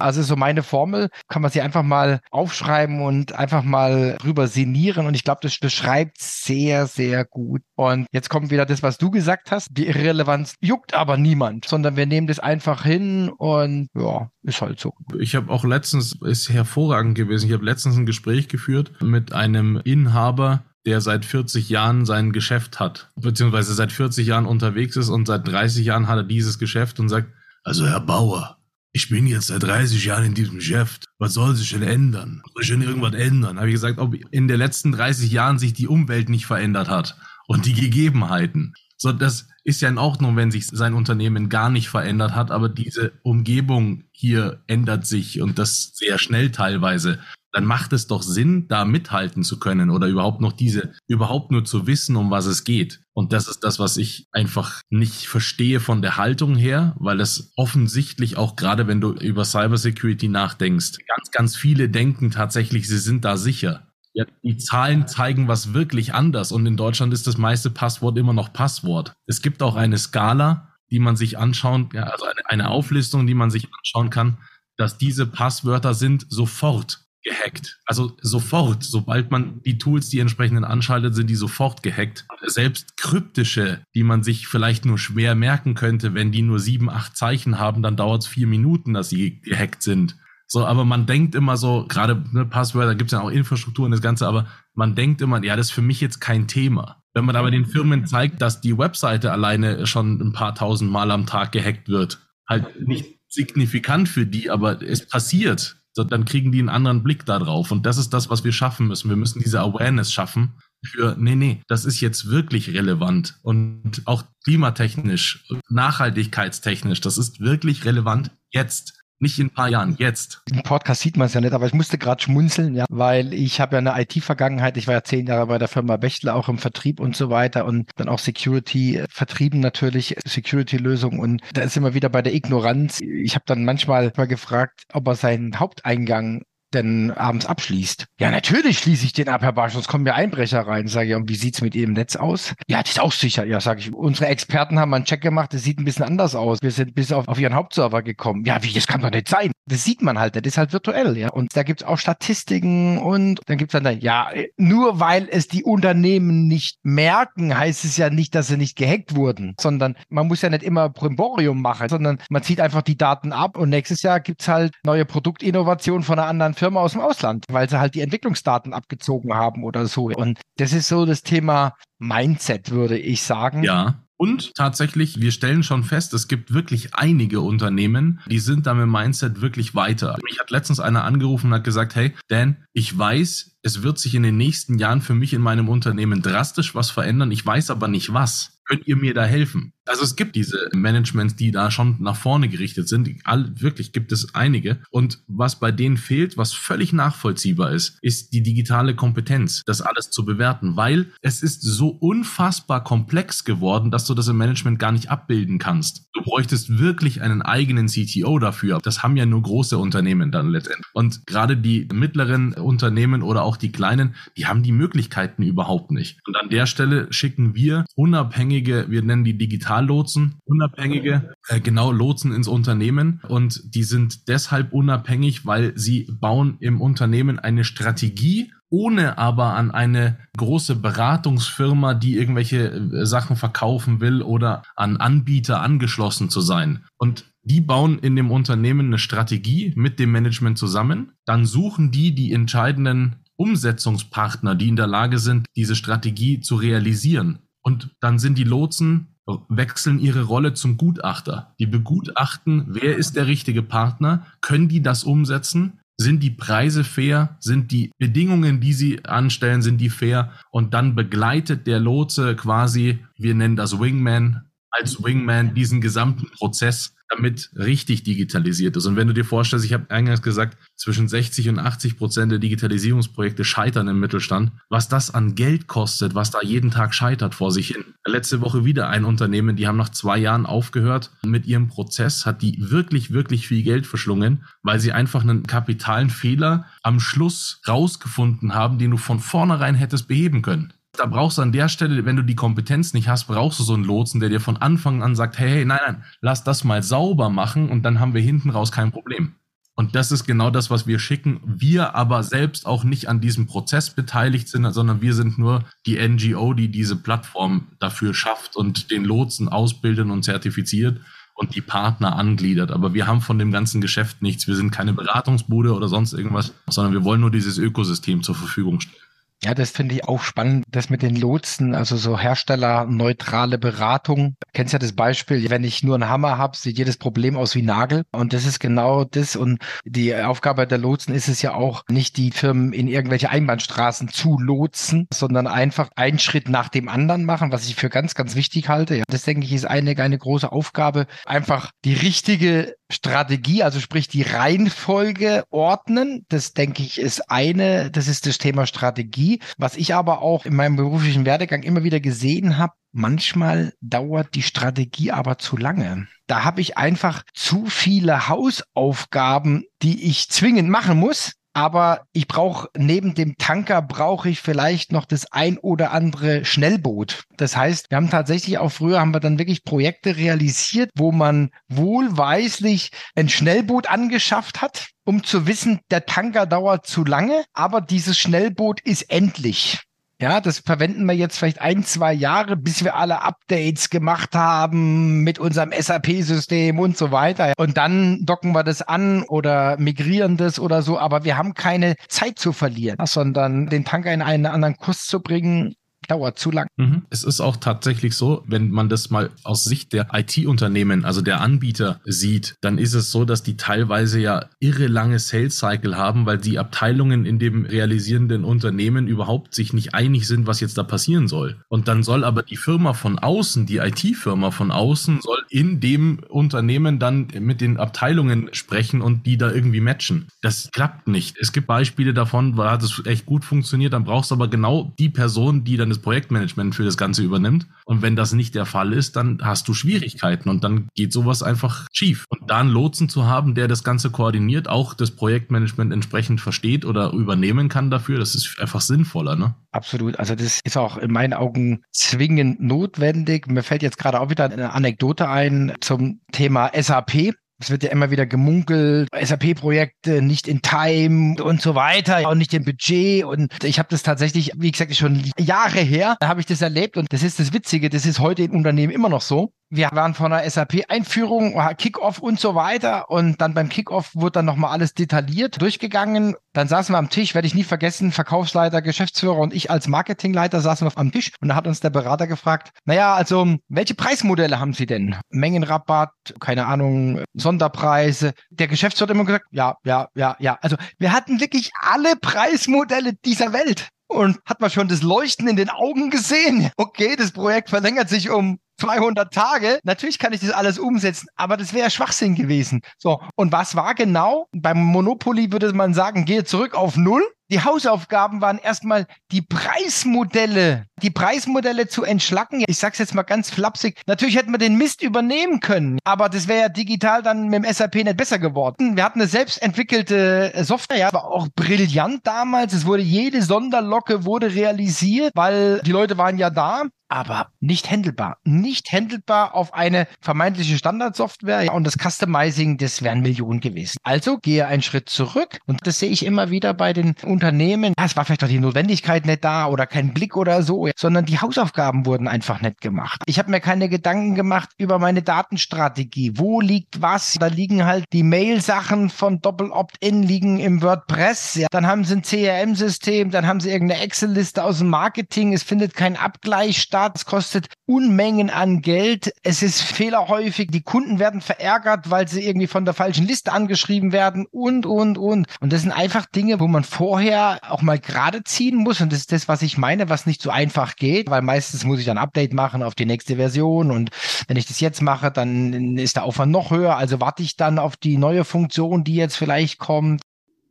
Also 0.00 0.22
so 0.22 0.36
meine 0.36 0.62
Formel 0.62 1.08
kann 1.28 1.42
man 1.42 1.50
sie 1.50 1.60
einfach 1.60 1.82
mal 1.82 2.20
aufschreiben 2.30 3.00
und 3.00 3.32
einfach 3.32 3.64
mal 3.64 4.16
drüber 4.20 4.46
sinnieren. 4.46 5.06
Und 5.06 5.14
ich 5.14 5.24
glaube, 5.24 5.40
das 5.42 5.58
beschreibt 5.58 6.20
sehr, 6.20 6.86
sehr 6.86 7.24
gut. 7.24 7.62
Und 7.74 8.06
jetzt 8.12 8.28
kommt 8.28 8.52
wieder 8.52 8.64
das, 8.64 8.84
was 8.84 8.98
du 8.98 9.10
gesagt 9.10 9.50
hast. 9.50 9.68
Die 9.72 9.88
Irrelevanz 9.88 10.54
juckt 10.60 10.94
aber 10.94 11.16
niemand, 11.16 11.64
sondern 11.64 11.96
wir 11.96 12.06
nehmen 12.06 12.28
das 12.28 12.38
einfach 12.38 12.84
hin 12.84 13.28
und 13.30 13.88
ja, 13.98 14.30
ist 14.42 14.60
halt 14.60 14.78
so. 14.78 14.92
Ich 15.18 15.34
habe 15.34 15.50
auch 15.50 15.64
letztens, 15.64 16.12
ist 16.22 16.50
hervorragend 16.50 17.16
gewesen, 17.16 17.46
ich 17.46 17.52
habe 17.52 17.64
letztens 17.64 17.96
ein 17.96 18.06
Gespräch 18.06 18.48
geführt 18.48 18.92
mit 19.00 19.32
einem 19.32 19.80
Inhaber 19.82 20.62
der 20.86 21.02
seit 21.02 21.26
40 21.26 21.68
Jahren 21.68 22.06
sein 22.06 22.32
Geschäft 22.32 22.80
hat, 22.80 23.10
beziehungsweise 23.16 23.74
seit 23.74 23.92
40 23.92 24.26
Jahren 24.26 24.46
unterwegs 24.46 24.96
ist 24.96 25.10
und 25.10 25.26
seit 25.26 25.46
30 25.46 25.84
Jahren 25.84 26.08
hat 26.08 26.16
er 26.16 26.24
dieses 26.24 26.58
Geschäft 26.58 26.98
und 26.98 27.10
sagt, 27.10 27.28
also 27.64 27.86
Herr 27.86 28.00
Bauer, 28.00 28.58
ich 28.92 29.08
bin 29.08 29.26
jetzt 29.26 29.48
seit 29.48 29.62
30 29.62 30.04
Jahren 30.04 30.24
in 30.24 30.34
diesem 30.34 30.56
Geschäft. 30.56 31.04
Was 31.18 31.34
soll 31.34 31.54
sich 31.54 31.70
denn 31.70 31.82
ändern? 31.82 32.42
Soll 32.54 32.62
sich 32.62 32.72
denn 32.72 32.82
irgendwas 32.82 33.14
ändern? 33.14 33.58
Habe 33.58 33.68
ich 33.68 33.74
gesagt, 33.74 33.98
ob 33.98 34.14
in 34.30 34.48
den 34.48 34.58
letzten 34.58 34.92
30 34.92 35.30
Jahren 35.30 35.58
sich 35.58 35.72
die 35.72 35.88
Umwelt 35.88 36.28
nicht 36.28 36.46
verändert 36.46 36.88
hat 36.88 37.16
und 37.46 37.66
die 37.66 37.74
Gegebenheiten. 37.74 38.74
So, 38.96 39.12
das 39.12 39.48
ist 39.62 39.80
ja 39.80 39.88
in 39.88 39.98
Ordnung, 39.98 40.36
wenn 40.36 40.50
sich 40.50 40.66
sein 40.66 40.94
Unternehmen 40.94 41.48
gar 41.48 41.70
nicht 41.70 41.88
verändert 41.88 42.34
hat, 42.34 42.50
aber 42.50 42.68
diese 42.68 43.12
Umgebung 43.22 44.04
hier 44.10 44.62
ändert 44.66 45.06
sich 45.06 45.40
und 45.40 45.58
das 45.58 45.92
sehr 45.94 46.18
schnell 46.18 46.50
teilweise. 46.50 47.20
Dann 47.52 47.64
macht 47.64 47.92
es 47.92 48.06
doch 48.06 48.22
Sinn, 48.22 48.68
da 48.68 48.84
mithalten 48.84 49.42
zu 49.42 49.58
können 49.58 49.90
oder 49.90 50.06
überhaupt 50.06 50.40
noch 50.40 50.52
diese, 50.52 50.92
überhaupt 51.06 51.50
nur 51.50 51.64
zu 51.64 51.86
wissen, 51.86 52.16
um 52.16 52.30
was 52.30 52.46
es 52.46 52.64
geht. 52.64 53.00
Und 53.12 53.32
das 53.32 53.48
ist 53.48 53.64
das, 53.64 53.78
was 53.78 53.96
ich 53.96 54.28
einfach 54.32 54.82
nicht 54.90 55.26
verstehe 55.26 55.80
von 55.80 56.02
der 56.02 56.16
Haltung 56.16 56.56
her, 56.56 56.94
weil 56.98 57.20
es 57.20 57.52
offensichtlich 57.56 58.36
auch 58.36 58.56
gerade, 58.56 58.86
wenn 58.86 59.00
du 59.00 59.12
über 59.12 59.44
Cybersecurity 59.44 60.28
nachdenkst, 60.28 60.98
ganz, 61.06 61.30
ganz 61.30 61.56
viele 61.56 61.88
denken 61.88 62.30
tatsächlich, 62.30 62.86
sie 62.86 62.98
sind 62.98 63.24
da 63.24 63.36
sicher. 63.36 63.88
Ja, 64.14 64.24
die 64.42 64.56
Zahlen 64.56 65.06
zeigen 65.06 65.48
was 65.48 65.74
wirklich 65.74 66.14
anders 66.14 66.52
und 66.52 66.66
in 66.66 66.76
Deutschland 66.76 67.12
ist 67.12 67.26
das 67.26 67.38
meiste 67.38 67.70
Passwort 67.70 68.18
immer 68.18 68.32
noch 68.32 68.52
Passwort. 68.52 69.14
Es 69.26 69.42
gibt 69.42 69.62
auch 69.62 69.76
eine 69.76 69.98
Skala, 69.98 70.74
die 70.90 70.98
man 70.98 71.16
sich 71.16 71.38
anschauen, 71.38 71.90
also 71.94 72.24
eine, 72.24 72.46
eine 72.46 72.70
Auflistung, 72.70 73.26
die 73.26 73.34
man 73.34 73.50
sich 73.50 73.68
anschauen 73.78 74.10
kann, 74.10 74.38
dass 74.76 74.96
diese 74.96 75.26
Passwörter 75.26 75.94
sind 75.94 76.26
sofort 76.28 77.07
gehackt. 77.22 77.78
Also 77.86 78.16
sofort, 78.20 78.84
sobald 78.84 79.30
man 79.30 79.60
die 79.62 79.78
Tools, 79.78 80.08
die 80.08 80.20
entsprechenden 80.20 80.64
anschaltet, 80.64 81.14
sind 81.14 81.28
die 81.28 81.36
sofort 81.36 81.82
gehackt. 81.82 82.26
Selbst 82.46 82.96
kryptische, 82.96 83.82
die 83.94 84.04
man 84.04 84.22
sich 84.22 84.46
vielleicht 84.46 84.84
nur 84.84 84.98
schwer 84.98 85.34
merken 85.34 85.74
könnte, 85.74 86.14
wenn 86.14 86.32
die 86.32 86.42
nur 86.42 86.60
sieben, 86.60 86.90
acht 86.90 87.16
Zeichen 87.16 87.58
haben, 87.58 87.82
dann 87.82 87.96
dauert 87.96 88.22
es 88.22 88.28
vier 88.28 88.46
Minuten, 88.46 88.94
dass 88.94 89.08
sie 89.08 89.40
gehackt 89.40 89.82
sind. 89.82 90.16
So, 90.50 90.64
aber 90.64 90.86
man 90.86 91.04
denkt 91.04 91.34
immer 91.34 91.58
so, 91.58 91.84
gerade 91.86 92.24
ne, 92.32 92.46
Passwörter, 92.46 92.94
gibt 92.94 93.12
es 93.12 93.12
ja 93.12 93.20
auch 93.20 93.30
Infrastruktur 93.30 93.84
und 93.84 93.90
das 93.90 94.00
Ganze, 94.00 94.26
aber 94.26 94.46
man 94.72 94.94
denkt 94.94 95.20
immer, 95.20 95.44
ja, 95.44 95.56
das 95.56 95.66
ist 95.66 95.72
für 95.72 95.82
mich 95.82 96.00
jetzt 96.00 96.20
kein 96.20 96.48
Thema. 96.48 97.02
Wenn 97.12 97.26
man 97.26 97.36
aber 97.36 97.50
den 97.50 97.66
Firmen 97.66 98.06
zeigt, 98.06 98.40
dass 98.40 98.62
die 98.62 98.78
Webseite 98.78 99.30
alleine 99.30 99.86
schon 99.86 100.18
ein 100.20 100.32
paar 100.32 100.54
tausend 100.54 100.90
Mal 100.90 101.10
am 101.10 101.26
Tag 101.26 101.52
gehackt 101.52 101.88
wird, 101.88 102.20
halt 102.48 102.80
nicht 102.86 103.18
signifikant 103.28 104.08
für 104.08 104.24
die, 104.24 104.48
aber 104.50 104.80
es 104.80 105.06
passiert, 105.06 105.76
dann 105.94 106.24
kriegen 106.24 106.52
die 106.52 106.60
einen 106.60 106.68
anderen 106.68 107.02
Blick 107.02 107.24
darauf. 107.26 107.70
Und 107.70 107.84
das 107.86 107.98
ist 107.98 108.10
das, 108.10 108.30
was 108.30 108.44
wir 108.44 108.52
schaffen 108.52 108.86
müssen. 108.86 109.08
Wir 109.08 109.16
müssen 109.16 109.42
diese 109.42 109.60
Awareness 109.60 110.12
schaffen 110.12 110.54
für, 110.84 111.16
nee, 111.18 111.34
nee, 111.34 111.62
das 111.66 111.84
ist 111.84 112.00
jetzt 112.00 112.28
wirklich 112.28 112.70
relevant. 112.70 113.38
Und 113.42 114.02
auch 114.04 114.24
klimatechnisch, 114.44 115.46
nachhaltigkeitstechnisch, 115.68 117.00
das 117.00 117.18
ist 117.18 117.40
wirklich 117.40 117.84
relevant 117.84 118.30
jetzt. 118.50 118.97
Nicht 119.20 119.38
in 119.38 119.46
ein 119.46 119.50
paar 119.50 119.68
Jahren, 119.68 119.96
jetzt. 119.98 120.42
Im 120.50 120.62
Podcast 120.62 121.00
sieht 121.00 121.16
man 121.16 121.26
es 121.26 121.34
ja 121.34 121.40
nicht, 121.40 121.52
aber 121.52 121.66
ich 121.66 121.74
musste 121.74 121.98
gerade 121.98 122.22
schmunzeln, 122.22 122.74
ja, 122.76 122.84
weil 122.88 123.34
ich 123.34 123.60
habe 123.60 123.74
ja 123.74 123.78
eine 123.78 124.00
IT-Vergangenheit. 124.00 124.76
Ich 124.76 124.86
war 124.86 124.94
ja 124.94 125.02
zehn 125.02 125.26
Jahre 125.26 125.46
bei 125.46 125.58
der 125.58 125.66
Firma 125.66 125.96
Bechtle, 125.96 126.32
auch 126.32 126.48
im 126.48 126.58
Vertrieb 126.58 127.00
und 127.00 127.16
so 127.16 127.28
weiter 127.28 127.64
und 127.64 127.90
dann 127.96 128.08
auch 128.08 128.20
Security 128.20 129.02
vertrieben 129.10 129.58
natürlich, 129.58 130.16
Security-Lösungen 130.24 131.18
und 131.18 131.42
da 131.52 131.62
ist 131.62 131.76
immer 131.76 131.94
wieder 131.94 132.08
bei 132.08 132.22
der 132.22 132.32
Ignoranz. 132.32 133.00
Ich 133.00 133.34
habe 133.34 133.44
dann 133.46 133.64
manchmal 133.64 134.12
mal 134.16 134.28
gefragt, 134.28 134.84
ob 134.92 135.08
er 135.08 135.16
seinen 135.16 135.58
Haupteingang 135.58 136.42
denn 136.74 137.10
abends 137.10 137.46
abschließt. 137.46 138.06
Ja, 138.20 138.30
natürlich 138.30 138.78
schließe 138.78 139.04
ich 139.04 139.12
den 139.12 139.28
ab, 139.28 139.42
Herr 139.42 139.52
Barsch, 139.52 139.72
sonst 139.72 139.88
kommen 139.88 140.04
mir 140.04 140.14
Einbrecher 140.14 140.60
rein. 140.60 140.88
Sage 140.88 141.10
ich, 141.10 141.14
und 141.14 141.28
wie 141.28 141.34
sieht's 141.34 141.60
mit 141.60 141.74
Ihrem 141.74 141.92
Netz 141.92 142.16
aus? 142.16 142.54
Ja, 142.66 142.82
das 142.82 142.92
ist 142.92 143.00
auch 143.00 143.12
sicher. 143.12 143.44
Ja, 143.44 143.60
sage 143.60 143.80
ich, 143.80 143.94
unsere 143.94 144.26
Experten 144.26 144.78
haben 144.78 144.92
einen 144.94 145.04
Check 145.04 145.20
gemacht, 145.20 145.54
das 145.54 145.62
sieht 145.62 145.78
ein 145.78 145.84
bisschen 145.84 146.04
anders 146.04 146.34
aus. 146.34 146.58
Wir 146.62 146.70
sind 146.70 146.94
bis 146.94 147.12
auf, 147.12 147.28
auf 147.28 147.38
Ihren 147.38 147.54
Hauptserver 147.54 148.02
gekommen. 148.02 148.44
Ja, 148.44 148.62
wie, 148.62 148.72
das 148.72 148.86
kann 148.86 149.00
doch 149.00 149.10
nicht 149.10 149.28
sein. 149.28 149.52
Das 149.68 149.84
sieht 149.84 150.02
man 150.02 150.18
halt, 150.18 150.34
das 150.36 150.42
ist 150.44 150.58
halt 150.58 150.72
virtuell, 150.72 151.16
ja. 151.16 151.30
Und 151.30 151.54
da 151.54 151.62
gibt's 151.62 151.82
auch 151.82 151.98
Statistiken 151.98 152.98
und 152.98 153.40
dann 153.46 153.58
gibt's 153.58 153.72
dann, 153.72 153.84
da, 153.84 153.90
ja, 153.90 154.30
nur 154.56 154.98
weil 155.00 155.28
es 155.30 155.48
die 155.48 155.62
Unternehmen 155.62 156.46
nicht 156.46 156.78
merken, 156.82 157.56
heißt 157.56 157.84
es 157.84 157.96
ja 157.96 158.10
nicht, 158.10 158.34
dass 158.34 158.48
sie 158.48 158.56
nicht 158.56 158.76
gehackt 158.76 159.14
wurden, 159.14 159.54
sondern 159.60 159.96
man 160.08 160.26
muss 160.26 160.42
ja 160.42 160.50
nicht 160.50 160.62
immer 160.62 160.88
Primborium 160.88 161.60
machen, 161.60 161.88
sondern 161.88 162.18
man 162.30 162.42
zieht 162.42 162.60
einfach 162.60 162.82
die 162.82 162.96
Daten 162.96 163.32
ab 163.32 163.56
und 163.56 163.68
nächstes 163.68 164.02
Jahr 164.02 164.20
gibt's 164.20 164.48
halt 164.48 164.74
neue 164.84 165.04
Produktinnovationen 165.04 166.02
von 166.02 166.18
einer 166.18 166.28
anderen 166.28 166.54
Firma 166.54 166.80
aus 166.80 166.92
dem 166.92 167.00
Ausland, 167.02 167.44
weil 167.50 167.68
sie 167.68 167.78
halt 167.78 167.94
die 167.94 168.00
Entwicklungsdaten 168.00 168.72
abgezogen 168.72 169.34
haben 169.34 169.64
oder 169.64 169.86
so. 169.86 170.06
Und 170.06 170.40
das 170.56 170.72
ist 170.72 170.88
so 170.88 171.04
das 171.04 171.22
Thema 171.22 171.74
Mindset, 171.98 172.70
würde 172.70 172.98
ich 172.98 173.22
sagen. 173.22 173.62
Ja. 173.62 174.02
Und 174.18 174.54
tatsächlich, 174.56 175.20
wir 175.20 175.30
stellen 175.30 175.62
schon 175.62 175.84
fest, 175.84 176.12
es 176.12 176.26
gibt 176.26 176.52
wirklich 176.52 176.94
einige 176.94 177.40
Unternehmen, 177.40 178.20
die 178.26 178.40
sind 178.40 178.66
da 178.66 178.74
mit 178.74 178.88
Mindset 178.88 179.40
wirklich 179.40 179.76
weiter. 179.76 180.18
Mich 180.24 180.40
hat 180.40 180.50
letztens 180.50 180.80
einer 180.80 181.04
angerufen 181.04 181.46
und 181.46 181.54
hat 181.54 181.64
gesagt, 181.64 181.94
hey, 181.94 182.14
Dan, 182.26 182.56
ich 182.72 182.98
weiß, 182.98 183.57
es 183.62 183.82
wird 183.82 183.98
sich 183.98 184.14
in 184.14 184.22
den 184.22 184.36
nächsten 184.36 184.78
Jahren 184.78 185.00
für 185.00 185.14
mich 185.14 185.32
in 185.32 185.40
meinem 185.40 185.68
Unternehmen 185.68 186.22
drastisch 186.22 186.74
was 186.74 186.90
verändern. 186.90 187.30
Ich 187.30 187.44
weiß 187.44 187.70
aber 187.70 187.88
nicht 187.88 188.12
was. 188.12 188.58
Könnt 188.68 188.86
ihr 188.86 188.96
mir 188.96 189.14
da 189.14 189.24
helfen? 189.24 189.72
Also 189.86 190.02
es 190.02 190.14
gibt 190.14 190.36
diese 190.36 190.68
Managements, 190.74 191.36
die 191.36 191.50
da 191.50 191.70
schon 191.70 191.96
nach 192.00 192.16
vorne 192.16 192.50
gerichtet 192.50 192.86
sind. 192.86 193.08
All, 193.24 193.50
wirklich 193.58 193.92
gibt 193.92 194.12
es 194.12 194.34
einige. 194.34 194.82
Und 194.90 195.22
was 195.26 195.58
bei 195.58 195.72
denen 195.72 195.96
fehlt, 195.96 196.36
was 196.36 196.52
völlig 196.52 196.92
nachvollziehbar 196.92 197.72
ist, 197.72 197.98
ist 198.02 198.34
die 198.34 198.42
digitale 198.42 198.94
Kompetenz, 198.94 199.62
das 199.64 199.80
alles 199.80 200.10
zu 200.10 200.26
bewerten, 200.26 200.76
weil 200.76 201.10
es 201.22 201.42
ist 201.42 201.62
so 201.62 201.88
unfassbar 201.88 202.84
komplex 202.84 203.44
geworden, 203.44 203.90
dass 203.90 204.04
du 204.04 204.12
das 204.12 204.28
im 204.28 204.36
Management 204.36 204.78
gar 204.78 204.92
nicht 204.92 205.10
abbilden 205.10 205.58
kannst. 205.58 206.06
Du 206.12 206.22
bräuchtest 206.22 206.78
wirklich 206.78 207.22
einen 207.22 207.40
eigenen 207.40 207.86
CTO 207.86 208.38
dafür. 208.38 208.80
Das 208.82 209.02
haben 209.02 209.16
ja 209.16 209.24
nur 209.24 209.42
große 209.42 209.78
Unternehmen 209.78 210.30
dann 210.30 210.50
letztendlich. 210.50 210.86
Und 210.92 211.26
gerade 211.26 211.56
die 211.56 211.88
mittleren 211.90 212.52
Unternehmen 212.52 213.22
oder 213.22 213.42
auch 213.42 213.47
die 213.56 213.72
kleinen, 213.72 214.14
die 214.36 214.46
haben 214.46 214.62
die 214.62 214.72
Möglichkeiten 214.72 215.42
überhaupt 215.42 215.90
nicht. 215.90 216.20
Und 216.26 216.36
an 216.36 216.50
der 216.50 216.66
Stelle 216.66 217.12
schicken 217.12 217.54
wir 217.54 217.84
unabhängige, 217.94 218.86
wir 218.88 219.02
nennen 219.02 219.24
die 219.24 219.38
Digitallotsen, 219.38 220.36
unabhängige, 220.44 221.32
äh, 221.48 221.60
genau 221.60 221.92
Lotsen 221.92 222.32
ins 222.32 222.48
Unternehmen. 222.48 223.20
Und 223.28 223.74
die 223.74 223.84
sind 223.84 224.28
deshalb 224.28 224.72
unabhängig, 224.72 225.46
weil 225.46 225.72
sie 225.76 226.08
bauen 226.20 226.56
im 226.60 226.80
Unternehmen 226.80 227.38
eine 227.38 227.64
Strategie 227.64 228.52
ohne 228.70 229.16
aber 229.16 229.54
an 229.54 229.70
eine 229.70 230.18
große 230.36 230.76
Beratungsfirma, 230.76 231.94
die 231.94 232.16
irgendwelche 232.16 232.68
äh, 232.68 233.06
Sachen 233.06 233.36
verkaufen 233.36 234.00
will 234.00 234.22
oder 234.22 234.62
an 234.76 234.98
Anbieter 234.98 235.62
angeschlossen 235.62 236.28
zu 236.28 236.40
sein. 236.40 236.84
Und 236.98 237.24
die 237.42 237.62
bauen 237.62 237.98
in 237.98 238.14
dem 238.14 238.30
Unternehmen 238.30 238.86
eine 238.86 238.98
Strategie 238.98 239.72
mit 239.74 239.98
dem 239.98 240.12
Management 240.12 240.58
zusammen. 240.58 241.12
Dann 241.24 241.46
suchen 241.46 241.90
die 241.90 242.14
die 242.14 242.32
entscheidenden 242.32 243.16
Umsetzungspartner, 243.38 244.54
die 244.54 244.68
in 244.68 244.76
der 244.76 244.86
Lage 244.86 245.18
sind, 245.18 245.46
diese 245.56 245.76
Strategie 245.76 246.40
zu 246.40 246.56
realisieren. 246.56 247.38
Und 247.62 247.90
dann 248.00 248.18
sind 248.18 248.36
die 248.36 248.44
Lotsen 248.44 249.14
wechseln 249.48 249.98
ihre 249.98 250.22
Rolle 250.22 250.54
zum 250.54 250.76
Gutachter. 250.76 251.54
Die 251.58 251.66
begutachten, 251.66 252.64
wer 252.68 252.96
ist 252.96 253.16
der 253.16 253.26
richtige 253.26 253.62
Partner, 253.62 254.26
können 254.40 254.68
die 254.68 254.82
das 254.82 255.04
umsetzen, 255.04 255.80
sind 256.00 256.22
die 256.22 256.30
Preise 256.30 256.84
fair, 256.84 257.36
sind 257.40 257.72
die 257.72 257.90
Bedingungen, 257.98 258.60
die 258.60 258.72
sie 258.72 259.04
anstellen, 259.04 259.62
sind 259.62 259.78
die 259.78 259.90
fair 259.90 260.32
und 260.50 260.72
dann 260.72 260.94
begleitet 260.94 261.66
der 261.66 261.80
Lotse 261.80 262.36
quasi, 262.36 263.00
wir 263.16 263.34
nennen 263.34 263.56
das 263.56 263.80
Wingman, 263.80 264.47
als 264.70 265.02
Wingman 265.02 265.54
diesen 265.54 265.80
gesamten 265.80 266.30
Prozess 266.30 266.94
damit 267.08 267.50
richtig 267.56 268.02
digitalisiert 268.02 268.76
ist. 268.76 268.86
Und 268.86 268.96
wenn 268.96 269.08
du 269.08 269.14
dir 269.14 269.24
vorstellst, 269.24 269.64
ich 269.64 269.72
habe 269.72 269.90
eingangs 269.90 270.22
gesagt, 270.22 270.58
zwischen 270.76 271.08
60 271.08 271.48
und 271.48 271.58
80 271.58 271.96
Prozent 271.96 272.30
der 272.32 272.38
Digitalisierungsprojekte 272.38 273.44
scheitern 273.44 273.88
im 273.88 273.98
Mittelstand, 273.98 274.52
was 274.68 274.88
das 274.88 275.12
an 275.14 275.34
Geld 275.34 275.66
kostet, 275.66 276.14
was 276.14 276.30
da 276.30 276.40
jeden 276.42 276.70
Tag 276.70 276.94
scheitert 276.94 277.34
vor 277.34 277.50
sich 277.50 277.68
hin. 277.68 277.84
Letzte 278.06 278.40
Woche 278.40 278.64
wieder 278.64 278.88
ein 278.88 279.04
Unternehmen, 279.04 279.56
die 279.56 279.66
haben 279.66 279.78
nach 279.78 279.88
zwei 279.88 280.18
Jahren 280.18 280.46
aufgehört 280.46 281.10
mit 281.24 281.46
ihrem 281.46 281.68
Prozess, 281.68 282.26
hat 282.26 282.42
die 282.42 282.56
wirklich, 282.58 283.10
wirklich 283.10 283.48
viel 283.48 283.62
Geld 283.62 283.86
verschlungen, 283.86 284.44
weil 284.62 284.78
sie 284.78 284.92
einfach 284.92 285.22
einen 285.22 285.46
kapitalen 285.46 286.10
Fehler 286.10 286.66
am 286.82 287.00
Schluss 287.00 287.62
rausgefunden 287.66 288.54
haben, 288.54 288.78
den 288.78 288.90
du 288.90 288.96
von 288.96 289.20
vornherein 289.20 289.74
hättest 289.74 290.08
beheben 290.08 290.42
können 290.42 290.72
da 290.98 291.06
brauchst 291.06 291.38
du 291.38 291.42
an 291.42 291.52
der 291.52 291.68
Stelle, 291.68 292.04
wenn 292.04 292.16
du 292.16 292.22
die 292.22 292.34
Kompetenz 292.34 292.92
nicht 292.92 293.08
hast, 293.08 293.26
brauchst 293.26 293.58
du 293.60 293.64
so 293.64 293.74
einen 293.74 293.84
Lotsen, 293.84 294.20
der 294.20 294.28
dir 294.28 294.40
von 294.40 294.56
Anfang 294.56 295.02
an 295.02 295.14
sagt, 295.14 295.38
hey, 295.38 295.48
hey, 295.48 295.64
nein, 295.64 295.80
nein, 295.84 296.04
lass 296.20 296.44
das 296.44 296.64
mal 296.64 296.82
sauber 296.82 297.30
machen 297.30 297.68
und 297.68 297.82
dann 297.82 298.00
haben 298.00 298.14
wir 298.14 298.20
hinten 298.20 298.50
raus 298.50 298.72
kein 298.72 298.92
Problem. 298.92 299.34
Und 299.78 299.94
das 299.94 300.10
ist 300.10 300.24
genau 300.24 300.50
das, 300.50 300.70
was 300.70 300.88
wir 300.88 300.98
schicken. 300.98 301.40
Wir 301.44 301.94
aber 301.94 302.24
selbst 302.24 302.66
auch 302.66 302.82
nicht 302.82 303.08
an 303.08 303.20
diesem 303.20 303.46
Prozess 303.46 303.90
beteiligt 303.90 304.48
sind, 304.48 304.68
sondern 304.72 305.00
wir 305.02 305.14
sind 305.14 305.38
nur 305.38 305.66
die 305.86 305.96
NGO, 305.96 306.52
die 306.52 306.68
diese 306.68 306.96
Plattform 306.96 307.68
dafür 307.78 308.12
schafft 308.12 308.56
und 308.56 308.90
den 308.90 309.04
Lotsen 309.04 309.48
ausbildet 309.48 310.10
und 310.10 310.24
zertifiziert 310.24 311.00
und 311.36 311.54
die 311.54 311.60
Partner 311.60 312.16
angliedert. 312.16 312.72
Aber 312.72 312.92
wir 312.92 313.06
haben 313.06 313.20
von 313.20 313.38
dem 313.38 313.52
ganzen 313.52 313.80
Geschäft 313.80 314.20
nichts. 314.20 314.48
Wir 314.48 314.56
sind 314.56 314.72
keine 314.72 314.94
Beratungsbude 314.94 315.72
oder 315.72 315.86
sonst 315.86 316.12
irgendwas, 316.12 316.52
sondern 316.68 316.92
wir 316.92 317.04
wollen 317.04 317.20
nur 317.20 317.30
dieses 317.30 317.56
Ökosystem 317.56 318.24
zur 318.24 318.34
Verfügung 318.34 318.80
stellen. 318.80 319.07
Ja, 319.44 319.54
das 319.54 319.70
finde 319.70 319.94
ich 319.94 320.04
auch 320.04 320.22
spannend, 320.22 320.64
das 320.68 320.90
mit 320.90 321.02
den 321.02 321.14
Lotsen, 321.14 321.76
also 321.76 321.96
so 321.96 322.18
herstellerneutrale 322.18 323.56
Beratung. 323.58 324.34
Kennst 324.52 324.72
ja 324.72 324.80
das 324.80 324.94
Beispiel, 324.94 325.48
wenn 325.48 325.62
ich 325.62 325.84
nur 325.84 325.94
einen 325.94 326.08
Hammer 326.08 326.38
habe, 326.38 326.56
sieht 326.56 326.76
jedes 326.76 326.96
Problem 326.96 327.36
aus 327.36 327.54
wie 327.54 327.62
Nagel. 327.62 328.02
Und 328.10 328.32
das 328.32 328.44
ist 328.44 328.58
genau 328.58 329.04
das. 329.04 329.36
Und 329.36 329.62
die 329.84 330.14
Aufgabe 330.16 330.66
der 330.66 330.78
Lotsen 330.78 331.14
ist 331.14 331.28
es 331.28 331.40
ja 331.40 331.54
auch, 331.54 331.84
nicht 331.88 332.16
die 332.16 332.32
Firmen 332.32 332.72
in 332.72 332.88
irgendwelche 332.88 333.30
Einbahnstraßen 333.30 334.08
zu 334.08 334.38
lotsen, 334.40 335.06
sondern 335.12 335.46
einfach 335.46 335.90
einen 335.94 336.18
Schritt 336.18 336.48
nach 336.48 336.68
dem 336.68 336.88
anderen 336.88 337.24
machen, 337.24 337.52
was 337.52 337.68
ich 337.68 337.76
für 337.76 337.90
ganz, 337.90 338.16
ganz 338.16 338.34
wichtig 338.34 338.68
halte. 338.68 338.96
Ja, 338.96 339.04
das 339.06 339.22
denke 339.22 339.46
ich 339.46 339.52
ist 339.52 339.66
eine, 339.66 339.96
eine 339.96 340.18
große 340.18 340.50
Aufgabe, 340.50 341.06
einfach 341.24 341.70
die 341.84 341.94
richtige 341.94 342.74
Strategie, 342.90 343.62
also 343.62 343.80
sprich 343.80 344.08
die 344.08 344.22
Reihenfolge 344.22 345.44
ordnen. 345.50 346.24
Das 346.28 346.54
denke 346.54 346.82
ich 346.82 346.98
ist 346.98 347.30
eine, 347.30 347.90
das 347.90 348.08
ist 348.08 348.26
das 348.26 348.38
Thema 348.38 348.66
Strategie. 348.66 349.40
Was 349.58 349.76
ich 349.76 349.94
aber 349.94 350.22
auch 350.22 350.46
in 350.46 350.54
meinem 350.54 350.76
beruflichen 350.76 351.26
Werdegang 351.26 351.62
immer 351.62 351.84
wieder 351.84 352.00
gesehen 352.00 352.56
habe, 352.56 352.72
manchmal 352.92 353.74
dauert 353.80 354.34
die 354.34 354.42
Strategie 354.42 355.12
aber 355.12 355.38
zu 355.38 355.56
lange. 355.56 356.08
Da 356.26 356.44
habe 356.44 356.60
ich 356.60 356.78
einfach 356.78 357.24
zu 357.34 357.66
viele 357.66 358.28
Hausaufgaben, 358.28 359.64
die 359.82 360.08
ich 360.08 360.28
zwingend 360.28 360.70
machen 360.70 360.98
muss 360.98 361.32
aber 361.58 362.06
ich 362.12 362.28
brauche 362.28 362.68
neben 362.76 363.14
dem 363.14 363.34
Tanker 363.36 363.82
brauche 363.82 364.28
ich 364.28 364.40
vielleicht 364.40 364.92
noch 364.92 365.04
das 365.04 365.32
ein 365.32 365.58
oder 365.58 365.90
andere 365.90 366.44
Schnellboot. 366.44 367.24
Das 367.36 367.56
heißt, 367.56 367.90
wir 367.90 367.96
haben 367.96 368.10
tatsächlich 368.10 368.58
auch 368.58 368.68
früher 368.68 369.00
haben 369.00 369.12
wir 369.12 369.18
dann 369.18 369.40
wirklich 369.40 369.64
Projekte 369.64 370.16
realisiert, 370.16 370.92
wo 370.94 371.10
man 371.10 371.50
wohlweislich 371.68 372.92
ein 373.16 373.28
Schnellboot 373.28 373.90
angeschafft 373.90 374.62
hat, 374.62 374.90
um 375.04 375.24
zu 375.24 375.48
wissen, 375.48 375.80
der 375.90 376.06
Tanker 376.06 376.46
dauert 376.46 376.86
zu 376.86 377.04
lange, 377.04 377.44
aber 377.54 377.80
dieses 377.80 378.16
Schnellboot 378.16 378.80
ist 378.82 379.10
endlich. 379.10 379.80
Ja, 380.20 380.40
das 380.40 380.58
verwenden 380.58 381.06
wir 381.06 381.14
jetzt 381.14 381.38
vielleicht 381.38 381.60
ein, 381.60 381.84
zwei 381.84 382.12
Jahre, 382.12 382.56
bis 382.56 382.82
wir 382.82 382.96
alle 382.96 383.22
Updates 383.22 383.88
gemacht 383.88 384.34
haben 384.34 385.22
mit 385.22 385.38
unserem 385.38 385.70
SAP-System 385.70 386.80
und 386.80 386.96
so 386.96 387.12
weiter. 387.12 387.52
Und 387.56 387.76
dann 387.76 388.26
docken 388.26 388.50
wir 388.50 388.64
das 388.64 388.82
an 388.82 389.22
oder 389.22 389.78
migrieren 389.78 390.36
das 390.36 390.58
oder 390.58 390.82
so. 390.82 390.98
Aber 390.98 391.22
wir 391.22 391.36
haben 391.36 391.54
keine 391.54 391.94
Zeit 392.08 392.36
zu 392.40 392.52
verlieren, 392.52 392.96
sondern 393.06 393.68
den 393.68 393.84
Tanker 393.84 394.12
in 394.12 394.20
einen 394.20 394.46
anderen 394.46 394.76
Kurs 394.76 395.06
zu 395.06 395.20
bringen, 395.20 395.74
dauert 396.08 396.38
zu 396.38 396.50
lang. 396.50 396.68
Mhm. 396.76 397.02
Es 397.10 397.22
ist 397.22 397.40
auch 397.40 397.56
tatsächlich 397.56 398.14
so, 398.14 398.42
wenn 398.46 398.70
man 398.70 398.88
das 398.88 399.10
mal 399.10 399.30
aus 399.44 399.64
Sicht 399.64 399.92
der 399.92 400.08
IT-Unternehmen, 400.12 401.04
also 401.04 401.20
der 401.20 401.40
Anbieter 401.40 402.00
sieht, 402.04 402.56
dann 402.60 402.78
ist 402.78 402.94
es 402.94 403.10
so, 403.10 403.24
dass 403.24 403.42
die 403.42 403.56
teilweise 403.56 404.18
ja 404.18 404.46
irre 404.58 404.86
lange 404.86 405.18
Sales 405.18 405.58
Cycle 405.58 405.96
haben, 405.96 406.26
weil 406.26 406.38
die 406.38 406.58
Abteilungen 406.58 407.26
in 407.26 407.38
dem 407.38 407.66
realisierenden 407.66 408.44
Unternehmen 408.44 409.06
überhaupt 409.06 409.54
sich 409.54 409.72
nicht 409.72 409.94
einig 409.94 410.26
sind, 410.26 410.46
was 410.46 410.60
jetzt 410.60 410.78
da 410.78 410.82
passieren 410.82 411.28
soll. 411.28 411.56
Und 411.68 411.88
dann 411.88 412.02
soll 412.02 412.24
aber 412.24 412.42
die 412.42 412.56
Firma 412.56 412.94
von 412.94 413.18
außen, 413.18 413.66
die 413.66 413.76
IT-Firma 413.76 414.50
von 414.50 414.70
außen, 414.70 415.20
soll 415.20 415.44
in 415.50 415.80
dem 415.80 416.20
Unternehmen 416.28 416.98
dann 416.98 417.28
mit 417.38 417.60
den 417.60 417.76
Abteilungen 417.76 418.48
sprechen 418.52 419.02
und 419.02 419.26
die 419.26 419.36
da 419.36 419.52
irgendwie 419.52 419.80
matchen. 419.80 420.28
Das 420.40 420.70
klappt 420.72 421.08
nicht. 421.08 421.36
Es 421.38 421.52
gibt 421.52 421.66
Beispiele 421.66 422.14
davon, 422.14 422.56
da 422.56 422.70
hat 422.70 422.82
es 422.82 423.02
echt 423.04 423.26
gut 423.26 423.44
funktioniert, 423.44 423.92
dann 423.92 424.04
brauchst 424.04 424.30
du 424.30 424.34
aber 424.34 424.48
genau 424.48 424.92
die 424.98 425.10
Person, 425.10 425.64
die 425.64 425.76
dann 425.76 425.90
das 425.90 425.97
Projektmanagement 425.98 426.74
für 426.74 426.84
das 426.84 426.96
Ganze 426.96 427.22
übernimmt. 427.22 427.66
Und 427.84 428.02
wenn 428.02 428.16
das 428.16 428.32
nicht 428.32 428.54
der 428.54 428.66
Fall 428.66 428.92
ist, 428.92 429.16
dann 429.16 429.40
hast 429.42 429.68
du 429.68 429.74
Schwierigkeiten 429.74 430.48
und 430.48 430.64
dann 430.64 430.88
geht 430.94 431.12
sowas 431.12 431.42
einfach 431.42 431.86
schief. 431.92 432.24
Und 432.28 432.50
da 432.50 432.58
einen 432.58 432.70
Lotsen 432.70 433.08
zu 433.08 433.26
haben, 433.26 433.54
der 433.54 433.68
das 433.68 433.84
Ganze 433.84 434.10
koordiniert, 434.10 434.68
auch 434.68 434.94
das 434.94 435.10
Projektmanagement 435.10 435.92
entsprechend 435.92 436.40
versteht 436.40 436.84
oder 436.84 437.12
übernehmen 437.12 437.68
kann 437.68 437.90
dafür, 437.90 438.18
das 438.18 438.34
ist 438.34 438.58
einfach 438.60 438.80
sinnvoller, 438.80 439.36
ne? 439.36 439.54
Absolut. 439.70 440.18
Also 440.18 440.34
das 440.34 440.60
ist 440.64 440.76
auch 440.76 440.96
in 440.96 441.12
meinen 441.12 441.34
Augen 441.34 441.82
zwingend 441.92 442.60
notwendig. 442.60 443.46
Mir 443.46 443.62
fällt 443.62 443.82
jetzt 443.82 443.98
gerade 443.98 444.20
auch 444.20 444.30
wieder 444.30 444.44
eine 444.44 444.72
Anekdote 444.72 445.28
ein 445.28 445.74
zum 445.80 446.20
Thema 446.32 446.70
SAP. 446.74 447.34
Es 447.60 447.70
wird 447.70 447.82
ja 447.82 447.90
immer 447.90 448.12
wieder 448.12 448.24
gemunkelt, 448.24 449.08
SAP-Projekte 449.20 450.22
nicht 450.22 450.46
in 450.46 450.62
Time 450.62 451.42
und 451.42 451.60
so 451.60 451.74
weiter, 451.74 452.28
auch 452.28 452.36
nicht 452.36 452.54
im 452.54 452.64
Budget. 452.64 453.24
Und 453.24 453.64
ich 453.64 453.80
habe 453.80 453.88
das 453.90 454.04
tatsächlich, 454.04 454.52
wie 454.56 454.70
gesagt, 454.70 454.94
schon 454.94 455.24
Jahre 455.38 455.80
her, 455.80 456.16
habe 456.22 456.38
ich 456.38 456.46
das 456.46 456.62
erlebt. 456.62 456.96
Und 456.96 457.12
das 457.12 457.24
ist 457.24 457.40
das 457.40 457.52
Witzige, 457.52 457.90
das 457.90 458.06
ist 458.06 458.20
heute 458.20 458.44
in 458.44 458.52
Unternehmen 458.52 458.92
immer 458.92 459.08
noch 459.08 459.22
so. 459.22 459.52
Wir 459.70 459.90
waren 459.92 460.14
vor 460.14 460.26
einer 460.26 460.48
SAP-Einführung, 460.48 461.60
Kickoff 461.76 462.18
und 462.20 462.40
so 462.40 462.54
weiter. 462.54 463.10
Und 463.10 463.40
dann 463.40 463.52
beim 463.52 463.68
Kickoff 463.68 464.14
wurde 464.14 464.32
dann 464.32 464.46
nochmal 464.46 464.70
alles 464.70 464.94
detailliert 464.94 465.60
durchgegangen. 465.60 466.36
Dann 466.54 466.68
saßen 466.68 466.94
wir 466.94 466.98
am 466.98 467.10
Tisch, 467.10 467.34
werde 467.34 467.46
ich 467.46 467.54
nie 467.54 467.64
vergessen, 467.64 468.10
Verkaufsleiter, 468.10 468.80
Geschäftsführer 468.80 469.38
und 469.38 469.52
ich 469.52 469.70
als 469.70 469.86
Marketingleiter 469.86 470.60
saßen 470.60 470.86
wir 470.86 470.96
am 470.96 471.12
Tisch. 471.12 471.32
Und 471.40 471.48
da 471.48 471.54
hat 471.54 471.66
uns 471.66 471.80
der 471.80 471.90
Berater 471.90 472.26
gefragt, 472.26 472.70
naja, 472.86 473.14
also 473.14 473.56
welche 473.68 473.94
Preismodelle 473.94 474.58
haben 474.58 474.72
Sie 474.72 474.86
denn? 474.86 475.16
Mengenrabatt, 475.28 476.12
keine 476.40 476.66
Ahnung, 476.66 477.22
Sonderpreise. 477.34 478.32
Der 478.50 478.68
Geschäftsführer 478.68 479.10
hat 479.10 479.14
immer 479.14 479.26
gesagt, 479.26 479.46
ja, 479.50 479.76
ja, 479.84 480.08
ja, 480.14 480.36
ja. 480.38 480.58
Also 480.62 480.76
wir 480.98 481.12
hatten 481.12 481.40
wirklich 481.40 481.70
alle 481.80 482.16
Preismodelle 482.16 483.12
dieser 483.24 483.52
Welt. 483.52 483.88
Und 484.10 484.38
hat 484.46 484.62
man 484.62 484.70
schon 484.70 484.88
das 484.88 485.02
Leuchten 485.02 485.46
in 485.48 485.56
den 485.56 485.68
Augen 485.68 486.08
gesehen? 486.08 486.70
Okay, 486.78 487.14
das 487.14 487.32
Projekt 487.32 487.68
verlängert 487.68 488.08
sich 488.08 488.30
um 488.30 488.58
200 488.78 489.32
Tage. 489.32 489.80
Natürlich 489.84 490.18
kann 490.18 490.32
ich 490.32 490.40
das 490.40 490.50
alles 490.50 490.78
umsetzen, 490.78 491.28
aber 491.36 491.56
das 491.56 491.74
wäre 491.74 491.90
Schwachsinn 491.90 492.34
gewesen. 492.34 492.80
So. 492.98 493.20
Und 493.36 493.52
was 493.52 493.76
war 493.76 493.94
genau? 493.94 494.46
Beim 494.52 494.82
Monopoly 494.82 495.52
würde 495.52 495.72
man 495.72 495.94
sagen, 495.94 496.24
gehe 496.24 496.44
zurück 496.44 496.74
auf 496.74 496.96
Null. 496.96 497.22
Die 497.50 497.64
Hausaufgaben 497.64 498.42
waren 498.42 498.58
erstmal 498.58 499.06
die 499.32 499.40
Preismodelle, 499.40 500.84
die 501.00 501.08
Preismodelle 501.08 501.88
zu 501.88 502.04
entschlacken. 502.04 502.62
Ich 502.66 502.76
sag's 502.76 502.98
jetzt 502.98 503.14
mal 503.14 503.22
ganz 503.22 503.48
flapsig. 503.48 504.02
Natürlich 504.06 504.36
hätten 504.36 504.52
wir 504.52 504.58
den 504.58 504.76
Mist 504.76 505.02
übernehmen 505.02 505.60
können, 505.60 505.98
aber 506.04 506.28
das 506.28 506.46
wäre 506.46 506.60
ja 506.60 506.68
digital 506.68 507.22
dann 507.22 507.48
mit 507.48 507.64
dem 507.64 507.72
SAP 507.72 507.94
nicht 507.94 508.18
besser 508.18 508.38
geworden. 508.38 508.96
Wir 508.96 509.04
hatten 509.04 509.20
eine 509.20 509.28
selbstentwickelte 509.28 510.52
Software, 510.62 510.98
ja, 510.98 511.12
war 511.14 511.24
auch 511.24 511.48
brillant 511.56 512.26
damals. 512.26 512.74
Es 512.74 512.84
wurde 512.84 513.02
jede 513.02 513.40
Sonderlocke 513.40 514.26
wurde 514.26 514.54
realisiert, 514.54 515.32
weil 515.34 515.80
die 515.86 515.92
Leute 515.92 516.18
waren 516.18 516.36
ja 516.36 516.50
da 516.50 516.82
aber 517.08 517.48
nicht 517.60 517.90
handelbar. 517.90 518.38
Nicht 518.44 518.92
handelbar 518.92 519.54
auf 519.54 519.74
eine 519.74 520.06
vermeintliche 520.20 520.76
Standardsoftware. 520.76 521.62
Ja, 521.62 521.72
und 521.72 521.84
das 521.84 521.96
Customizing, 521.98 522.76
das 522.76 523.02
wären 523.02 523.20
Millionen 523.20 523.60
gewesen. 523.60 523.96
Also 524.02 524.38
gehe 524.38 524.66
einen 524.66 524.82
Schritt 524.82 525.08
zurück. 525.08 525.58
Und 525.66 525.86
das 525.86 525.98
sehe 525.98 526.10
ich 526.10 526.24
immer 526.24 526.50
wieder 526.50 526.74
bei 526.74 526.92
den 526.92 527.14
Unternehmen. 527.24 527.94
Ja, 527.98 528.04
es 528.04 528.16
war 528.16 528.24
vielleicht 528.24 528.42
doch 528.42 528.48
die 528.48 528.60
Notwendigkeit 528.60 529.26
nicht 529.26 529.44
da 529.44 529.66
oder 529.66 529.86
kein 529.86 530.12
Blick 530.12 530.36
oder 530.36 530.62
so, 530.62 530.88
sondern 530.96 531.24
die 531.24 531.40
Hausaufgaben 531.40 532.06
wurden 532.06 532.28
einfach 532.28 532.60
nicht 532.60 532.80
gemacht. 532.80 533.22
Ich 533.26 533.38
habe 533.38 533.50
mir 533.50 533.60
keine 533.60 533.88
Gedanken 533.88 534.34
gemacht 534.34 534.70
über 534.76 534.98
meine 534.98 535.22
Datenstrategie. 535.22 536.32
Wo 536.36 536.60
liegt 536.60 537.00
was? 537.00 537.34
Da 537.40 537.46
liegen 537.46 537.84
halt 537.84 538.04
die 538.12 538.22
Mail-Sachen 538.22 539.10
von 539.10 539.40
Doppel-Opt-In 539.40 540.22
liegen 540.22 540.60
im 540.60 540.82
WordPress. 540.82 541.54
Ja. 541.54 541.68
Dann 541.70 541.86
haben 541.86 542.04
sie 542.04 542.16
ein 542.16 542.22
CRM-System, 542.22 543.30
dann 543.30 543.46
haben 543.46 543.60
sie 543.60 543.70
irgendeine 543.70 544.02
Excel-Liste 544.02 544.62
aus 544.62 544.78
dem 544.78 544.88
Marketing. 544.88 545.52
Es 545.52 545.62
findet 545.62 545.94
kein 545.94 546.16
Abgleich 546.16 546.78
statt. 546.82 546.97
Staat. 546.98 547.16
Es 547.16 547.24
kostet 547.26 547.68
Unmengen 547.86 548.50
an 548.50 548.82
Geld. 548.82 549.32
Es 549.44 549.62
ist 549.62 549.80
fehlerhäufig. 549.82 550.68
Die 550.72 550.82
Kunden 550.82 551.20
werden 551.20 551.40
verärgert, 551.40 552.10
weil 552.10 552.26
sie 552.26 552.44
irgendwie 552.44 552.66
von 552.66 552.84
der 552.84 552.92
falschen 552.92 553.24
Liste 553.24 553.52
angeschrieben 553.52 554.10
werden 554.10 554.46
und, 554.50 554.84
und, 554.84 555.16
und. 555.16 555.46
Und 555.60 555.72
das 555.72 555.82
sind 555.82 555.92
einfach 555.92 556.26
Dinge, 556.26 556.58
wo 556.58 556.66
man 556.66 556.82
vorher 556.82 557.60
auch 557.68 557.82
mal 557.82 558.00
gerade 558.00 558.42
ziehen 558.42 558.78
muss. 558.78 559.00
Und 559.00 559.12
das 559.12 559.20
ist 559.20 559.32
das, 559.32 559.46
was 559.46 559.62
ich 559.62 559.78
meine, 559.78 560.08
was 560.08 560.26
nicht 560.26 560.42
so 560.42 560.50
einfach 560.50 560.96
geht, 560.96 561.30
weil 561.30 561.42
meistens 561.42 561.84
muss 561.84 562.00
ich 562.00 562.10
ein 562.10 562.18
Update 562.18 562.52
machen 562.52 562.82
auf 562.82 562.96
die 562.96 563.06
nächste 563.06 563.36
Version. 563.36 563.92
Und 563.92 564.10
wenn 564.48 564.56
ich 564.56 564.66
das 564.66 564.80
jetzt 564.80 565.00
mache, 565.00 565.30
dann 565.30 565.98
ist 565.98 566.16
der 566.16 566.24
Aufwand 566.24 566.50
noch 566.50 566.72
höher. 566.72 566.96
Also 566.96 567.20
warte 567.20 567.44
ich 567.44 567.56
dann 567.56 567.78
auf 567.78 567.96
die 567.96 568.18
neue 568.18 568.44
Funktion, 568.44 569.04
die 569.04 569.14
jetzt 569.14 569.36
vielleicht 569.36 569.78
kommt. 569.78 570.20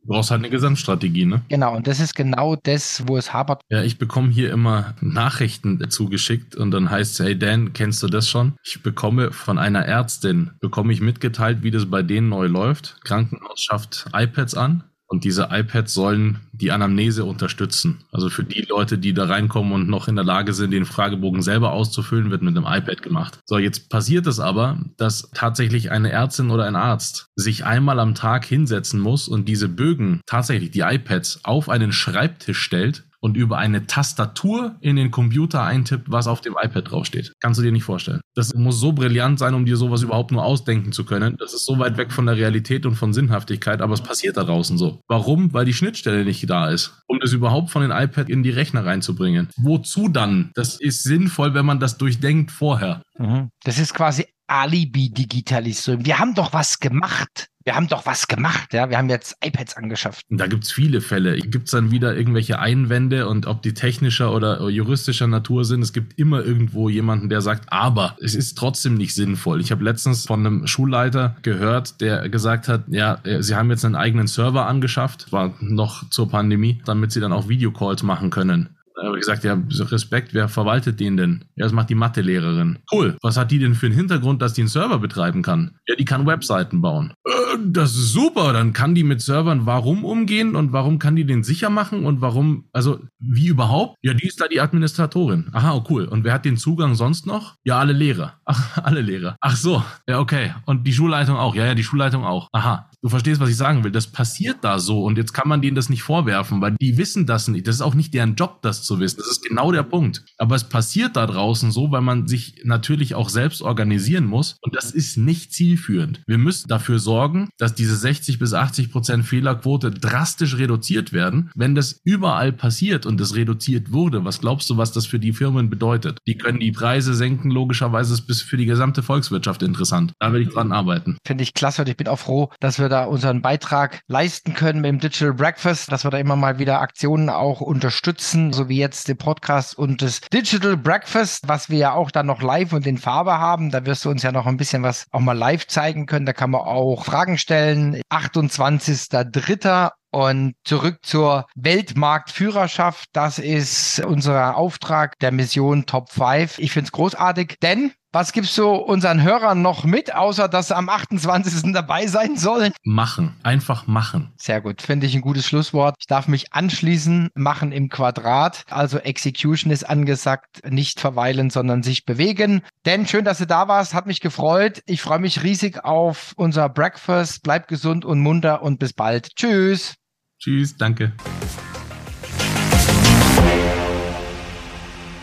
Du 0.02 0.14
brauchst 0.14 0.30
halt 0.30 0.40
eine 0.40 0.50
Gesamtstrategie, 0.50 1.26
ne? 1.26 1.42
Genau, 1.48 1.76
und 1.76 1.86
das 1.86 2.00
ist 2.00 2.14
genau 2.14 2.56
das, 2.56 3.02
wo 3.06 3.16
es 3.16 3.32
hapert. 3.32 3.62
Ja, 3.68 3.82
ich 3.82 3.98
bekomme 3.98 4.30
hier 4.30 4.50
immer 4.50 4.94
Nachrichten 5.00 5.90
zugeschickt 5.90 6.56
und 6.56 6.70
dann 6.70 6.90
heißt 6.90 7.20
es, 7.20 7.26
hey 7.26 7.38
Dan, 7.38 7.72
kennst 7.72 8.02
du 8.02 8.08
das 8.08 8.28
schon? 8.28 8.54
Ich 8.64 8.82
bekomme 8.82 9.32
von 9.32 9.58
einer 9.58 9.84
Ärztin, 9.84 10.52
bekomme 10.60 10.92
ich 10.92 11.00
mitgeteilt, 11.00 11.62
wie 11.62 11.70
das 11.70 11.86
bei 11.86 12.02
denen 12.02 12.30
neu 12.30 12.46
läuft. 12.46 12.96
Krankenhaus 13.04 13.60
schafft 13.60 14.06
iPads 14.14 14.54
an, 14.54 14.84
und 15.08 15.24
diese 15.24 15.48
iPads 15.50 15.94
sollen 15.94 16.40
die 16.52 16.70
Anamnese 16.70 17.24
unterstützen. 17.24 18.04
Also 18.12 18.28
für 18.28 18.44
die 18.44 18.66
Leute, 18.68 18.98
die 18.98 19.14
da 19.14 19.24
reinkommen 19.24 19.72
und 19.72 19.88
noch 19.88 20.06
in 20.06 20.16
der 20.16 20.24
Lage 20.24 20.52
sind, 20.52 20.70
den 20.70 20.84
Fragebogen 20.84 21.40
selber 21.40 21.72
auszufüllen, 21.72 22.30
wird 22.30 22.42
mit 22.42 22.56
einem 22.56 22.66
iPad 22.66 23.02
gemacht. 23.02 23.40
So, 23.46 23.58
jetzt 23.58 23.88
passiert 23.88 24.26
es 24.26 24.38
aber, 24.38 24.78
dass 24.98 25.30
tatsächlich 25.32 25.90
eine 25.90 26.12
Ärztin 26.12 26.50
oder 26.50 26.64
ein 26.64 26.76
Arzt 26.76 27.26
sich 27.36 27.64
einmal 27.64 27.98
am 28.00 28.14
Tag 28.14 28.44
hinsetzen 28.44 29.00
muss 29.00 29.28
und 29.28 29.48
diese 29.48 29.68
Bögen, 29.68 30.20
tatsächlich 30.26 30.70
die 30.70 30.80
iPads, 30.80 31.40
auf 31.44 31.70
einen 31.70 31.92
Schreibtisch 31.92 32.60
stellt 32.60 33.04
und 33.20 33.36
über 33.36 33.58
eine 33.58 33.86
Tastatur 33.86 34.76
in 34.80 34.96
den 34.96 35.10
Computer 35.10 35.62
eintippt, 35.62 36.10
was 36.10 36.26
auf 36.26 36.40
dem 36.40 36.56
iPad 36.60 36.90
draufsteht. 36.90 37.32
Kannst 37.40 37.58
du 37.58 37.64
dir 37.64 37.72
nicht 37.72 37.84
vorstellen. 37.84 38.20
Das 38.34 38.54
muss 38.54 38.80
so 38.80 38.92
brillant 38.92 39.38
sein, 39.38 39.54
um 39.54 39.64
dir 39.64 39.76
sowas 39.76 40.02
überhaupt 40.02 40.30
nur 40.30 40.44
ausdenken 40.44 40.92
zu 40.92 41.04
können. 41.04 41.36
Das 41.38 41.54
ist 41.54 41.64
so 41.64 41.78
weit 41.78 41.96
weg 41.96 42.12
von 42.12 42.26
der 42.26 42.36
Realität 42.36 42.86
und 42.86 42.94
von 42.94 43.12
Sinnhaftigkeit, 43.12 43.80
aber 43.80 43.94
es 43.94 44.02
passiert 44.02 44.36
da 44.36 44.44
draußen 44.44 44.78
so. 44.78 45.00
Warum? 45.08 45.52
Weil 45.52 45.64
die 45.64 45.74
Schnittstelle 45.74 46.24
nicht 46.24 46.48
da 46.48 46.70
ist, 46.70 47.02
um 47.06 47.18
das 47.20 47.32
überhaupt 47.32 47.70
von 47.70 47.82
den 47.82 47.90
iPad 47.90 48.28
in 48.28 48.42
die 48.42 48.50
Rechner 48.50 48.84
reinzubringen. 48.84 49.48
Wozu 49.56 50.08
dann? 50.08 50.50
Das 50.54 50.80
ist 50.80 51.02
sinnvoll, 51.02 51.54
wenn 51.54 51.66
man 51.66 51.80
das 51.80 51.98
durchdenkt 51.98 52.50
vorher. 52.50 53.02
Mhm. 53.18 53.48
Das 53.64 53.78
ist 53.78 53.94
quasi 53.94 54.26
Alibi-Digitalisierung. 54.48 56.04
Wir 56.04 56.18
haben 56.18 56.34
doch 56.34 56.52
was 56.52 56.80
gemacht 56.80 57.48
wir 57.68 57.76
haben 57.76 57.86
doch 57.86 58.06
was 58.06 58.28
gemacht, 58.28 58.72
ja, 58.72 58.88
wir 58.88 58.96
haben 58.96 59.10
jetzt 59.10 59.36
iPads 59.44 59.76
angeschafft. 59.76 60.24
Da 60.30 60.46
gibt 60.46 60.64
es 60.64 60.72
viele 60.72 61.02
Fälle. 61.02 61.36
Gibt 61.36 61.66
es 61.66 61.72
dann 61.72 61.90
wieder 61.90 62.16
irgendwelche 62.16 62.60
Einwände 62.60 63.28
und 63.28 63.46
ob 63.46 63.60
die 63.60 63.74
technischer 63.74 64.34
oder 64.34 64.66
juristischer 64.70 65.26
Natur 65.26 65.66
sind, 65.66 65.82
es 65.82 65.92
gibt 65.92 66.18
immer 66.18 66.42
irgendwo 66.42 66.88
jemanden, 66.88 67.28
der 67.28 67.42
sagt, 67.42 67.70
aber 67.70 68.16
es 68.22 68.34
ist 68.34 68.56
trotzdem 68.56 68.94
nicht 68.94 69.14
sinnvoll. 69.14 69.60
Ich 69.60 69.70
habe 69.70 69.84
letztens 69.84 70.24
von 70.24 70.46
einem 70.46 70.66
Schulleiter 70.66 71.36
gehört, 71.42 72.00
der 72.00 72.30
gesagt 72.30 72.68
hat, 72.68 72.84
ja, 72.88 73.18
äh, 73.24 73.42
sie 73.42 73.54
haben 73.54 73.68
jetzt 73.68 73.84
einen 73.84 73.96
eigenen 73.96 74.28
Server 74.28 74.66
angeschafft, 74.66 75.30
war 75.30 75.54
noch 75.60 76.08
zur 76.08 76.30
Pandemie, 76.30 76.80
damit 76.86 77.12
sie 77.12 77.20
dann 77.20 77.34
auch 77.34 77.50
Videocalls 77.50 78.02
machen 78.02 78.30
können. 78.30 78.70
Habe 79.02 79.16
ich 79.16 79.20
gesagt, 79.20 79.44
ja, 79.44 79.60
Respekt, 79.70 80.34
wer 80.34 80.48
verwaltet 80.48 81.00
den 81.00 81.16
denn? 81.16 81.44
Ja, 81.56 81.64
das 81.64 81.72
macht 81.72 81.90
die 81.90 81.94
Mathelehrerin. 81.94 82.78
Cool. 82.90 83.16
Was 83.22 83.36
hat 83.36 83.50
die 83.50 83.58
denn 83.58 83.74
für 83.74 83.86
einen 83.86 83.94
Hintergrund, 83.94 84.42
dass 84.42 84.54
die 84.54 84.62
einen 84.62 84.68
Server 84.68 84.98
betreiben 84.98 85.42
kann? 85.42 85.76
Ja, 85.86 85.94
die 85.94 86.04
kann 86.04 86.26
Webseiten 86.26 86.80
bauen. 86.80 87.14
Äh, 87.24 87.30
das 87.66 87.90
ist 87.90 88.12
super. 88.12 88.52
Dann 88.52 88.72
kann 88.72 88.94
die 88.94 89.04
mit 89.04 89.20
Servern 89.20 89.66
warum 89.66 90.04
umgehen 90.04 90.56
und 90.56 90.72
warum 90.72 90.98
kann 90.98 91.16
die 91.16 91.24
den 91.24 91.44
sicher 91.44 91.70
machen 91.70 92.04
und 92.04 92.20
warum, 92.20 92.64
also 92.72 93.00
wie 93.18 93.48
überhaupt? 93.48 93.96
Ja, 94.02 94.14
die 94.14 94.26
ist 94.26 94.40
da 94.40 94.48
die 94.48 94.60
Administratorin. 94.60 95.50
Aha, 95.52 95.74
oh, 95.74 95.84
cool. 95.90 96.04
Und 96.04 96.24
wer 96.24 96.32
hat 96.32 96.44
den 96.44 96.56
Zugang 96.56 96.94
sonst 96.94 97.26
noch? 97.26 97.54
Ja, 97.64 97.78
alle 97.78 97.92
Lehrer. 97.92 98.34
Ach, 98.44 98.78
alle 98.82 99.00
Lehrer. 99.00 99.36
Ach 99.40 99.56
so. 99.56 99.82
Ja, 100.08 100.18
okay. 100.18 100.54
Und 100.66 100.86
die 100.86 100.92
Schulleitung 100.92 101.36
auch. 101.36 101.54
Ja, 101.54 101.66
ja, 101.66 101.74
die 101.74 101.84
Schulleitung 101.84 102.24
auch. 102.24 102.48
Aha. 102.52 102.90
Du 103.00 103.08
verstehst, 103.08 103.40
was 103.40 103.48
ich 103.48 103.56
sagen 103.56 103.84
will. 103.84 103.92
Das 103.92 104.08
passiert 104.08 104.58
da 104.62 104.80
so 104.80 105.04
und 105.04 105.18
jetzt 105.18 105.32
kann 105.32 105.48
man 105.48 105.62
denen 105.62 105.76
das 105.76 105.88
nicht 105.88 106.02
vorwerfen, 106.02 106.60
weil 106.60 106.74
die 106.80 106.98
wissen 106.98 107.26
das 107.26 107.46
nicht. 107.46 107.68
Das 107.68 107.76
ist 107.76 107.80
auch 107.80 107.94
nicht 107.94 108.12
deren 108.12 108.34
Job, 108.34 108.60
das 108.62 108.82
zu 108.82 108.98
wissen. 108.98 109.18
Das 109.18 109.28
ist 109.28 109.44
genau 109.44 109.70
der 109.70 109.84
Punkt. 109.84 110.24
Aber 110.36 110.56
es 110.56 110.64
passiert 110.64 111.16
da 111.16 111.26
draußen 111.26 111.70
so, 111.70 111.92
weil 111.92 112.00
man 112.00 112.26
sich 112.26 112.62
natürlich 112.64 113.14
auch 113.14 113.28
selbst 113.28 113.62
organisieren 113.62 114.26
muss 114.26 114.56
und 114.62 114.74
das 114.74 114.90
ist 114.90 115.16
nicht 115.16 115.52
zielführend. 115.52 116.22
Wir 116.26 116.38
müssen 116.38 116.66
dafür 116.66 116.98
sorgen, 116.98 117.50
dass 117.56 117.76
diese 117.76 117.94
60 117.94 118.40
bis 118.40 118.52
80 118.52 118.90
Prozent 118.90 119.24
Fehlerquote 119.24 119.92
drastisch 119.92 120.56
reduziert 120.56 121.12
werden. 121.12 121.52
Wenn 121.54 121.76
das 121.76 122.00
überall 122.02 122.52
passiert 122.52 123.06
und 123.06 123.20
es 123.20 123.36
reduziert 123.36 123.92
wurde, 123.92 124.24
was 124.24 124.40
glaubst 124.40 124.68
du, 124.70 124.76
was 124.76 124.90
das 124.90 125.06
für 125.06 125.20
die 125.20 125.32
Firmen 125.32 125.70
bedeutet? 125.70 126.18
Die 126.26 126.36
können 126.36 126.58
die 126.58 126.72
Preise 126.72 127.14
senken, 127.14 127.52
logischerweise 127.52 128.14
ist 128.14 128.28
es 128.28 128.42
für 128.42 128.56
die 128.56 128.66
gesamte 128.66 129.04
Volkswirtschaft 129.04 129.62
interessant. 129.62 130.14
Da 130.18 130.32
will 130.32 130.42
ich 130.42 130.48
dran 130.48 130.72
arbeiten. 130.72 131.16
Finde 131.24 131.44
ich 131.44 131.54
klasse 131.54 131.82
und 131.82 131.88
ich 131.88 131.96
bin 131.96 132.08
auch 132.08 132.18
froh, 132.18 132.50
dass 132.58 132.80
wir 132.80 132.87
wir 132.88 132.96
da 132.96 133.04
unseren 133.04 133.42
Beitrag 133.42 134.00
leisten 134.06 134.54
können 134.54 134.80
mit 134.80 134.88
dem 134.88 134.98
Digital 134.98 135.34
Breakfast, 135.34 135.92
dass 135.92 136.04
wir 136.04 136.10
da 136.10 136.18
immer 136.18 136.36
mal 136.36 136.58
wieder 136.58 136.80
Aktionen 136.80 137.28
auch 137.28 137.60
unterstützen, 137.60 138.52
so 138.52 138.68
wie 138.68 138.78
jetzt 138.78 139.08
den 139.08 139.18
Podcast 139.18 139.76
und 139.76 140.00
das 140.00 140.20
Digital 140.32 140.76
Breakfast, 140.76 141.46
was 141.46 141.68
wir 141.68 141.78
ja 141.78 141.92
auch 141.92 142.10
dann 142.10 142.26
noch 142.26 142.40
live 142.40 142.72
und 142.72 142.86
in 142.86 142.96
Farbe 142.96 143.38
haben. 143.38 143.70
Da 143.70 143.84
wirst 143.84 144.04
du 144.04 144.10
uns 144.10 144.22
ja 144.22 144.32
noch 144.32 144.46
ein 144.46 144.56
bisschen 144.56 144.82
was 144.82 145.06
auch 145.10 145.20
mal 145.20 145.36
live 145.36 145.66
zeigen 145.66 146.06
können. 146.06 146.24
Da 146.24 146.32
kann 146.32 146.50
man 146.50 146.62
auch 146.62 147.04
Fragen 147.04 147.36
stellen. 147.36 148.00
28.03. 148.10 149.90
Und 150.10 150.54
zurück 150.64 150.98
zur 151.02 151.46
Weltmarktführerschaft. 151.54 153.08
Das 153.12 153.38
ist 153.38 154.00
unser 154.00 154.56
Auftrag 154.56 155.18
der 155.18 155.32
Mission 155.32 155.86
Top 155.86 156.10
5. 156.10 156.58
Ich 156.58 156.72
finde 156.72 156.86
es 156.86 156.92
großartig, 156.92 157.56
denn 157.62 157.92
was 158.10 158.32
gibst 158.32 158.56
du 158.56 158.70
unseren 158.70 159.22
Hörern 159.22 159.60
noch 159.60 159.84
mit, 159.84 160.14
außer 160.14 160.48
dass 160.48 160.68
sie 160.68 160.76
am 160.76 160.88
28. 160.88 161.74
dabei 161.74 162.06
sein 162.06 162.38
sollen? 162.38 162.72
Machen. 162.82 163.36
Einfach 163.42 163.86
machen. 163.86 164.32
Sehr 164.38 164.62
gut. 164.62 164.80
Finde 164.80 165.06
ich 165.06 165.14
ein 165.14 165.20
gutes 165.20 165.46
Schlusswort. 165.46 165.94
Ich 165.98 166.06
darf 166.06 166.26
mich 166.26 166.54
anschließen. 166.54 167.28
Machen 167.34 167.70
im 167.70 167.90
Quadrat. 167.90 168.64
Also 168.70 168.96
Execution 168.98 169.70
ist 169.70 169.84
angesagt. 169.84 170.62
Nicht 170.66 171.00
verweilen, 171.00 171.50
sondern 171.50 171.82
sich 171.82 172.06
bewegen. 172.06 172.62
Denn 172.86 173.06
schön, 173.06 173.26
dass 173.26 173.38
du 173.38 173.46
da 173.46 173.68
warst. 173.68 173.92
Hat 173.92 174.06
mich 174.06 174.20
gefreut. 174.20 174.80
Ich 174.86 175.02
freue 175.02 175.18
mich 175.18 175.42
riesig 175.42 175.84
auf 175.84 176.32
unser 176.36 176.70
Breakfast. 176.70 177.42
Bleib 177.42 177.68
gesund 177.68 178.06
und 178.06 178.20
munter 178.20 178.62
und 178.62 178.78
bis 178.78 178.94
bald. 178.94 179.36
Tschüss. 179.36 179.97
Tschüss. 180.38 180.76
Danke. 180.76 181.12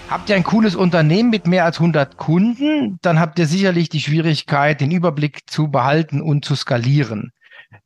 Habt 0.10 0.30
ihr 0.30 0.36
ein 0.36 0.44
cooles 0.44 0.76
Unternehmen 0.76 1.30
mit 1.30 1.48
mehr 1.48 1.66
als 1.66 1.80
100 1.80 2.18
Kunden, 2.18 3.00
dann 3.02 3.20
habt 3.20 3.40
ihr 3.40 3.48
sicherlich 3.48 3.90
die 3.90 4.00
Schwierigkeit, 4.00 4.80
den 4.80 4.92
Überblick 4.92 5.50
zu 5.50 5.70
behalten 5.70 6.22
und 6.22 6.46
zu 6.46 6.56
skalieren. 6.56 7.32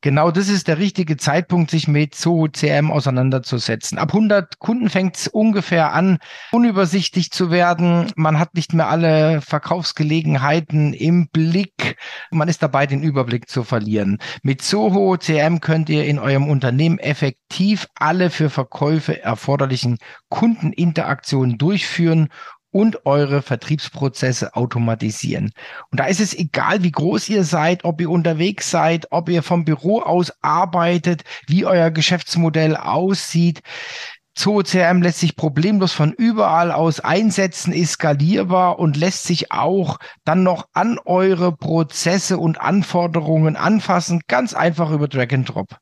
Genau 0.01 0.31
das 0.31 0.49
ist 0.49 0.67
der 0.67 0.77
richtige 0.77 1.17
Zeitpunkt, 1.17 1.71
sich 1.71 1.87
mit 1.87 2.15
CM 2.15 2.91
auseinanderzusetzen. 2.91 3.97
Ab 3.97 4.09
100 4.09 4.59
Kunden 4.59 4.89
fängt 4.89 5.17
es 5.17 5.27
ungefähr 5.27 5.93
an, 5.93 6.19
unübersichtlich 6.51 7.31
zu 7.31 7.51
werden. 7.51 8.11
Man 8.15 8.39
hat 8.39 8.55
nicht 8.55 8.73
mehr 8.73 8.87
alle 8.87 9.41
Verkaufsgelegenheiten 9.41 10.93
im 10.93 11.27
Blick. 11.29 11.97
Man 12.31 12.47
ist 12.47 12.63
dabei, 12.63 12.87
den 12.87 13.03
Überblick 13.03 13.49
zu 13.49 13.63
verlieren. 13.63 14.19
Mit 14.43 14.61
Soho 14.61 15.17
CM 15.17 15.59
könnt 15.59 15.89
ihr 15.89 16.05
in 16.05 16.19
eurem 16.19 16.47
Unternehmen 16.47 16.99
effektiv 16.99 17.87
alle 17.95 18.29
für 18.29 18.49
Verkäufe 18.49 19.21
erforderlichen 19.21 19.97
Kundeninteraktionen 20.29 21.57
durchführen 21.57 22.29
und 22.71 23.05
eure 23.05 23.41
Vertriebsprozesse 23.41 24.55
automatisieren. 24.55 25.51
Und 25.91 25.99
da 25.99 26.05
ist 26.05 26.19
es 26.19 26.37
egal, 26.37 26.83
wie 26.83 26.91
groß 26.91 27.29
ihr 27.29 27.43
seid, 27.43 27.83
ob 27.83 27.99
ihr 28.01 28.09
unterwegs 28.09 28.69
seid, 28.69 29.07
ob 29.11 29.29
ihr 29.29 29.43
vom 29.43 29.65
Büro 29.65 30.01
aus 30.01 30.31
arbeitet, 30.41 31.23
wie 31.47 31.65
euer 31.65 31.91
Geschäftsmodell 31.91 32.75
aussieht. 32.75 33.61
ZooCRM 34.35 35.01
lässt 35.01 35.19
sich 35.19 35.35
problemlos 35.35 35.91
von 35.91 36.13
überall 36.13 36.71
aus 36.71 37.01
einsetzen, 37.01 37.73
ist 37.73 37.93
skalierbar 37.93 38.79
und 38.79 38.95
lässt 38.95 39.25
sich 39.25 39.51
auch 39.51 39.97
dann 40.23 40.43
noch 40.43 40.69
an 40.73 40.97
eure 41.03 41.55
Prozesse 41.55 42.37
und 42.37 42.61
Anforderungen 42.61 43.57
anfassen, 43.57 44.21
ganz 44.27 44.53
einfach 44.53 44.91
über 44.91 45.09
Drag 45.09 45.33
and 45.33 45.49
Drop. 45.49 45.77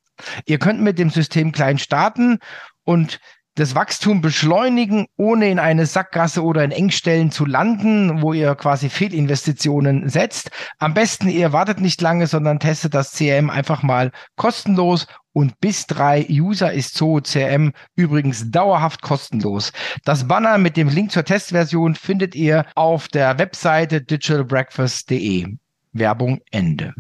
Ihr 0.46 0.58
könnt 0.58 0.82
mit 0.82 0.98
dem 0.98 1.12
System 1.12 1.52
klein 1.52 1.78
starten 1.78 2.40
und 2.84 3.20
das 3.58 3.74
Wachstum 3.74 4.22
beschleunigen, 4.22 5.08
ohne 5.18 5.50
in 5.50 5.60
eine 5.60 5.88
Sackgasse 5.88 6.44
oder 6.44 6.64
in 6.64 6.72
Engstellen 6.72 7.32
zu 7.32 7.46
landen, 7.46 8.22
wo 8.22 8.32
ihr 8.34 8.54
quasi 8.56 8.90
Fehlinvestitionen 8.90 10.10
setzt. 10.10 10.52
Am 10.78 10.94
besten 10.94 11.28
ihr 11.28 11.54
wartet 11.54 11.82
nicht 11.82 12.00
lange, 12.02 12.28
sondern 12.28 12.60
testet 12.60 12.94
das 12.94 13.14
CRM 13.14 13.50
einfach 13.50 13.82
mal 13.82 14.12
kostenlos 14.36 15.08
und 15.34 15.60
bis 15.60 15.88
drei 15.88 16.26
User 16.30 16.72
ist 16.72 16.96
Zoo 16.96 17.20
CRM 17.22 17.74
übrigens 17.96 18.52
dauerhaft 18.52 19.02
kostenlos. 19.02 19.72
Das 20.06 20.28
Banner 20.28 20.58
mit 20.60 20.78
dem 20.78 20.90
Link 20.90 21.12
zur 21.12 21.26
Testversion 21.26 21.96
findet 21.96 22.36
ihr 22.36 22.66
auf 22.76 23.08
der 23.08 23.40
Webseite 23.40 24.02
digitalbreakfast.de. 24.02 25.58
Werbung 25.94 26.42
Ende. 26.52 26.94